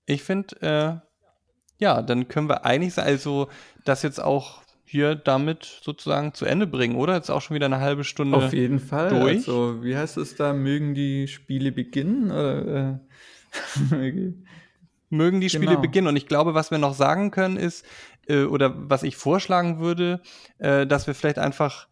Ich 0.06 0.24
finde, 0.24 0.62
äh, 0.62 1.08
ja, 1.80 2.02
dann 2.02 2.28
können 2.28 2.50
wir 2.50 2.66
eigentlich 2.66 2.98
also 2.98 3.48
das 3.86 4.04
jetzt 4.04 4.20
auch 4.20 4.67
hier 4.90 5.16
damit 5.16 5.66
sozusagen 5.84 6.34
zu 6.34 6.46
Ende 6.46 6.66
bringen, 6.66 6.96
oder? 6.96 7.16
Jetzt 7.16 7.30
auch 7.30 7.42
schon 7.42 7.56
wieder 7.56 7.66
eine 7.66 7.82
halbe 7.82 8.06
Stunde. 8.06 8.38
Auf 8.38 8.54
jeden 8.54 8.80
Fall. 8.80 9.10
Durch. 9.10 9.38
Also, 9.40 9.84
wie 9.84 9.98
heißt 9.98 10.16
es 10.16 10.36
da? 10.36 10.54
Mögen 10.54 10.96
die 10.96 11.28
Spiele 11.28 11.74
beginnen? 11.74 12.32
Oder, 12.32 13.02
äh, 13.92 14.34
mögen 15.10 15.42
die 15.42 15.50
Spiele 15.50 15.72
genau. 15.72 15.82
beginnen. 15.82 16.08
Und 16.08 16.16
ich 16.16 16.28
glaube, 16.28 16.54
was 16.54 16.72
wir 16.72 16.78
noch 16.78 16.94
sagen 16.94 17.32
können, 17.32 17.58
ist, 17.58 17.86
äh, 18.30 18.44
oder 18.44 18.74
was 18.78 19.04
ich 19.04 19.18
vorschlagen 19.18 19.80
würde, 19.80 20.22
äh, 20.58 20.88
dass 20.88 21.06
wir 21.06 21.16
vielleicht 21.16 21.38
einfach 21.38 21.90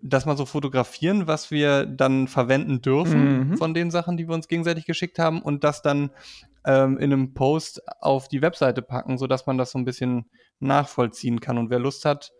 das 0.00 0.24
mal 0.24 0.36
so 0.36 0.46
fotografieren, 0.46 1.26
was 1.26 1.50
wir 1.50 1.84
dann 1.84 2.28
verwenden 2.28 2.80
dürfen 2.80 3.50
mhm. 3.50 3.56
von 3.56 3.74
den 3.74 3.90
Sachen, 3.90 4.16
die 4.16 4.28
wir 4.28 4.34
uns 4.36 4.46
gegenseitig 4.46 4.84
geschickt 4.84 5.18
haben 5.18 5.42
und 5.42 5.64
das 5.64 5.82
dann 5.82 6.10
ähm, 6.64 6.96
in 6.98 7.12
einem 7.12 7.34
Post 7.34 7.82
auf 8.00 8.28
die 8.28 8.40
Webseite 8.40 8.82
packen, 8.82 9.18
sodass 9.18 9.46
man 9.46 9.58
das 9.58 9.72
so 9.72 9.78
ein 9.78 9.84
bisschen 9.84 10.26
nachvollziehen 10.60 11.40
kann. 11.40 11.58
Und 11.58 11.70
wer 11.70 11.78
Lust 11.78 12.04
hat, 12.04 12.32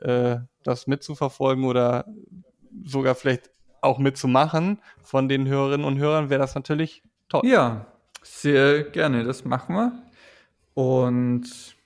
äh, 0.00 0.36
das 0.62 0.86
mitzuverfolgen 0.86 1.64
oder 1.64 2.06
sogar 2.84 3.14
vielleicht 3.14 3.50
auch 3.80 3.98
mitzumachen 3.98 4.80
von 5.02 5.28
den 5.28 5.46
Hörerinnen 5.48 5.86
und 5.86 5.98
Hörern, 5.98 6.30
wäre 6.30 6.40
das 6.40 6.54
natürlich 6.54 7.02
toll. 7.28 7.42
Ja, 7.44 7.86
sehr 8.22 8.84
gerne, 8.84 9.24
das 9.24 9.44
machen 9.44 9.74
wir. 9.74 9.92
Und 10.74 11.76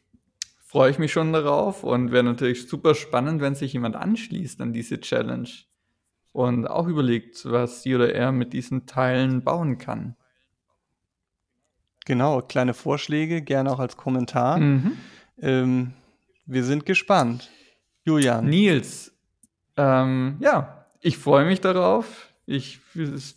freue 0.61 0.91
ich 0.91 0.99
mich 0.99 1.13
schon 1.13 1.33
darauf 1.33 1.85
und 1.85 2.13
wäre 2.13 2.25
natürlich 2.25 2.69
super 2.69 2.95
spannend, 2.95 3.41
wenn 3.41 3.55
sich 3.55 3.73
jemand 3.73 3.97
anschließt 3.97 4.61
an 4.61 4.73
diese 4.73 5.01
Challenge 5.01 5.49
und 6.33 6.67
auch 6.67 6.87
überlegt, 6.87 7.51
was 7.51 7.83
sie 7.83 7.95
oder 7.95 8.15
er 8.15 8.31
mit 8.31 8.53
diesen 8.53 8.87
Teilen 8.87 9.43
bauen 9.43 9.79
kann. 9.79 10.17
Genau, 12.05 12.43
kleine 12.43 12.75
Vorschläge, 12.75 13.43
gerne 13.43 13.73
auch 13.73 13.81
als 13.81 13.97
Kommentar. 13.97 14.59
Mhm. 14.59 14.99
Ähm, 15.41 15.93
wir 16.47 16.65
sind 16.65 16.87
gespannt. 16.87 17.51
Julian. 18.05 18.47
Nils, 18.47 19.13
ähm, 19.77 20.37
ja, 20.41 20.87
ich 21.01 21.19
freue 21.19 21.45
mich 21.45 21.61
darauf. 21.61 22.29
Ich 22.47 22.81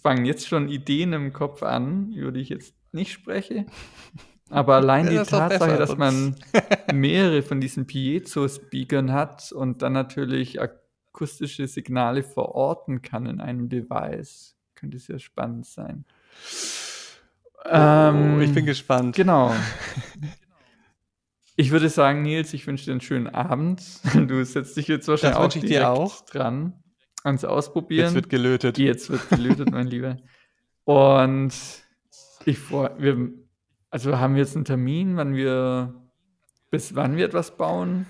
fange 0.02 0.28
jetzt 0.28 0.48
schon 0.48 0.70
Ideen 0.70 1.14
im 1.14 1.34
Kopf 1.34 1.64
an, 1.64 2.14
über 2.14 2.32
die 2.32 2.42
ich 2.42 2.50
jetzt 2.50 2.76
nicht 2.92 3.12
spreche. 3.12 3.66
Aber 4.52 4.76
allein 4.76 5.12
ja, 5.12 5.24
die 5.24 5.30
Tatsache, 5.30 5.78
dass 5.78 5.96
man 5.98 6.36
mehrere 6.94 7.44
von 7.44 7.62
diesen 7.62 7.86
Piezo-Speakern 7.86 9.12
hat 9.12 9.52
und 9.52 9.84
dann 9.84 9.94
natürlich 9.94 10.60
akustische 10.60 11.68
Signale 11.68 12.24
verorten 12.24 13.04
kann 13.04 13.28
in 13.28 13.42
einem 13.42 13.70
Device, 13.70 14.56
könnte 14.74 14.98
sehr 14.98 15.20
spannend 15.20 15.68
sein. 15.68 16.06
Oh, 17.66 17.70
ähm, 17.72 18.42
ich 18.42 18.52
bin 18.52 18.66
gespannt. 18.66 19.16
Genau. 19.16 19.54
Ich 21.60 21.72
würde 21.72 21.90
sagen, 21.90 22.22
Nils, 22.22 22.54
ich 22.54 22.66
wünsche 22.68 22.86
dir 22.86 22.92
einen 22.92 23.02
schönen 23.02 23.28
Abend. 23.28 23.84
Du 24.28 24.46
setzt 24.46 24.78
dich 24.78 24.88
jetzt 24.88 25.10
wahrscheinlich 25.10 25.38
auch, 25.38 25.54
ich 25.54 25.66
dir 25.66 25.90
auch 25.90 26.22
dran 26.22 26.72
ans 27.26 27.44
Ausprobieren. 27.44 28.06
Jetzt 28.06 28.16
wird 28.16 28.30
gelötet. 28.30 28.78
Jetzt 28.78 29.10
wird 29.10 29.28
gelötet, 29.28 29.70
mein 29.70 29.88
Lieber. 29.88 30.16
Und 30.86 31.54
ich 32.46 32.60
freue 32.60 32.92
wir, 32.98 33.32
also 33.90 34.18
haben 34.18 34.36
wir 34.36 34.44
jetzt 34.44 34.56
einen 34.56 34.64
Termin, 34.64 35.18
wann 35.18 35.36
wir, 35.36 35.96
bis 36.72 36.96
wann 36.96 37.18
wir 37.18 37.26
etwas 37.26 37.58
bauen? 37.58 38.06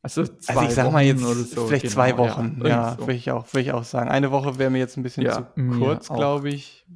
Also, 0.00 0.24
zwei 0.24 0.54
also 0.54 0.68
ich 0.68 0.74
sag 0.74 0.86
Wochen 0.86 0.92
mal 0.94 1.04
jetzt 1.04 1.20
so. 1.20 1.66
vielleicht 1.66 1.82
genau, 1.82 1.94
zwei 1.94 2.16
Wochen, 2.16 2.62
ja, 2.62 2.68
ja 2.68 2.92
so. 2.92 3.00
würde 3.00 3.12
ich, 3.12 3.30
auch, 3.30 3.52
würd 3.52 3.66
ich 3.66 3.72
auch 3.72 3.84
sagen. 3.84 4.08
Eine 4.08 4.30
Woche 4.30 4.58
wäre 4.58 4.70
mir 4.70 4.78
jetzt 4.78 4.96
ein 4.96 5.02
bisschen 5.02 5.24
ja, 5.24 5.32
zu 5.54 5.78
kurz, 5.78 6.08
glaube 6.08 6.48
ich. 6.48 6.86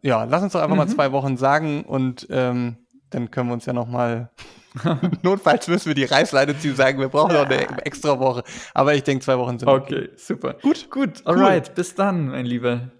Ja, 0.00 0.24
lass 0.24 0.42
uns 0.42 0.54
doch 0.54 0.62
einfach 0.62 0.76
mhm. 0.76 0.78
mal 0.78 0.88
zwei 0.88 1.12
Wochen 1.12 1.36
sagen 1.36 1.84
und 1.84 2.26
ähm, 2.30 2.79
dann 3.10 3.30
können 3.30 3.48
wir 3.48 3.54
uns 3.54 3.66
ja 3.66 3.72
noch 3.72 3.86
mal 3.86 4.30
Notfalls 5.22 5.68
müssen 5.68 5.86
wir 5.86 5.94
die 5.94 6.04
Reißleine 6.04 6.58
ziehen 6.58 6.70
und 6.70 6.76
sagen, 6.76 7.00
wir 7.00 7.08
brauchen 7.08 7.32
noch 7.32 7.46
eine 7.46 7.84
extra 7.84 8.18
Woche. 8.18 8.44
Aber 8.74 8.94
ich 8.94 9.02
denke, 9.02 9.24
zwei 9.24 9.38
Wochen 9.38 9.58
sind 9.58 9.68
okay. 9.68 9.94
Okay, 9.94 10.10
super. 10.16 10.54
Gut, 10.62 10.90
gut. 10.90 11.26
Alright, 11.26 11.68
cool. 11.68 11.74
bis 11.74 11.94
dann, 11.94 12.28
mein 12.28 12.46
Lieber. 12.46 12.90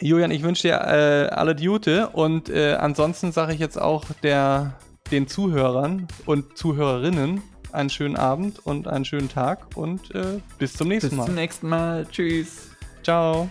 Julian, 0.00 0.30
ich 0.30 0.42
wünsche 0.42 0.62
dir 0.62 0.74
äh, 0.74 1.28
alle 1.34 1.54
Gute 1.54 2.08
und 2.08 2.48
äh, 2.48 2.74
ansonsten 2.74 3.32
sage 3.32 3.52
ich 3.52 3.60
jetzt 3.60 3.80
auch 3.80 4.04
der, 4.22 4.74
den 5.10 5.28
Zuhörern 5.28 6.08
und 6.26 6.56
Zuhörerinnen 6.56 7.42
einen 7.72 7.90
schönen 7.90 8.16
Abend 8.16 8.58
und 8.64 8.88
einen 8.88 9.04
schönen 9.04 9.28
Tag 9.28 9.76
und 9.76 10.14
äh, 10.14 10.40
bis 10.58 10.72
zum 10.74 10.88
nächsten 10.88 11.10
bis 11.10 11.16
Mal. 11.16 11.24
Bis 11.24 11.26
zum 11.26 11.34
nächsten 11.34 11.68
Mal. 11.68 12.06
Tschüss. 12.10 12.70
Ciao. 13.02 13.48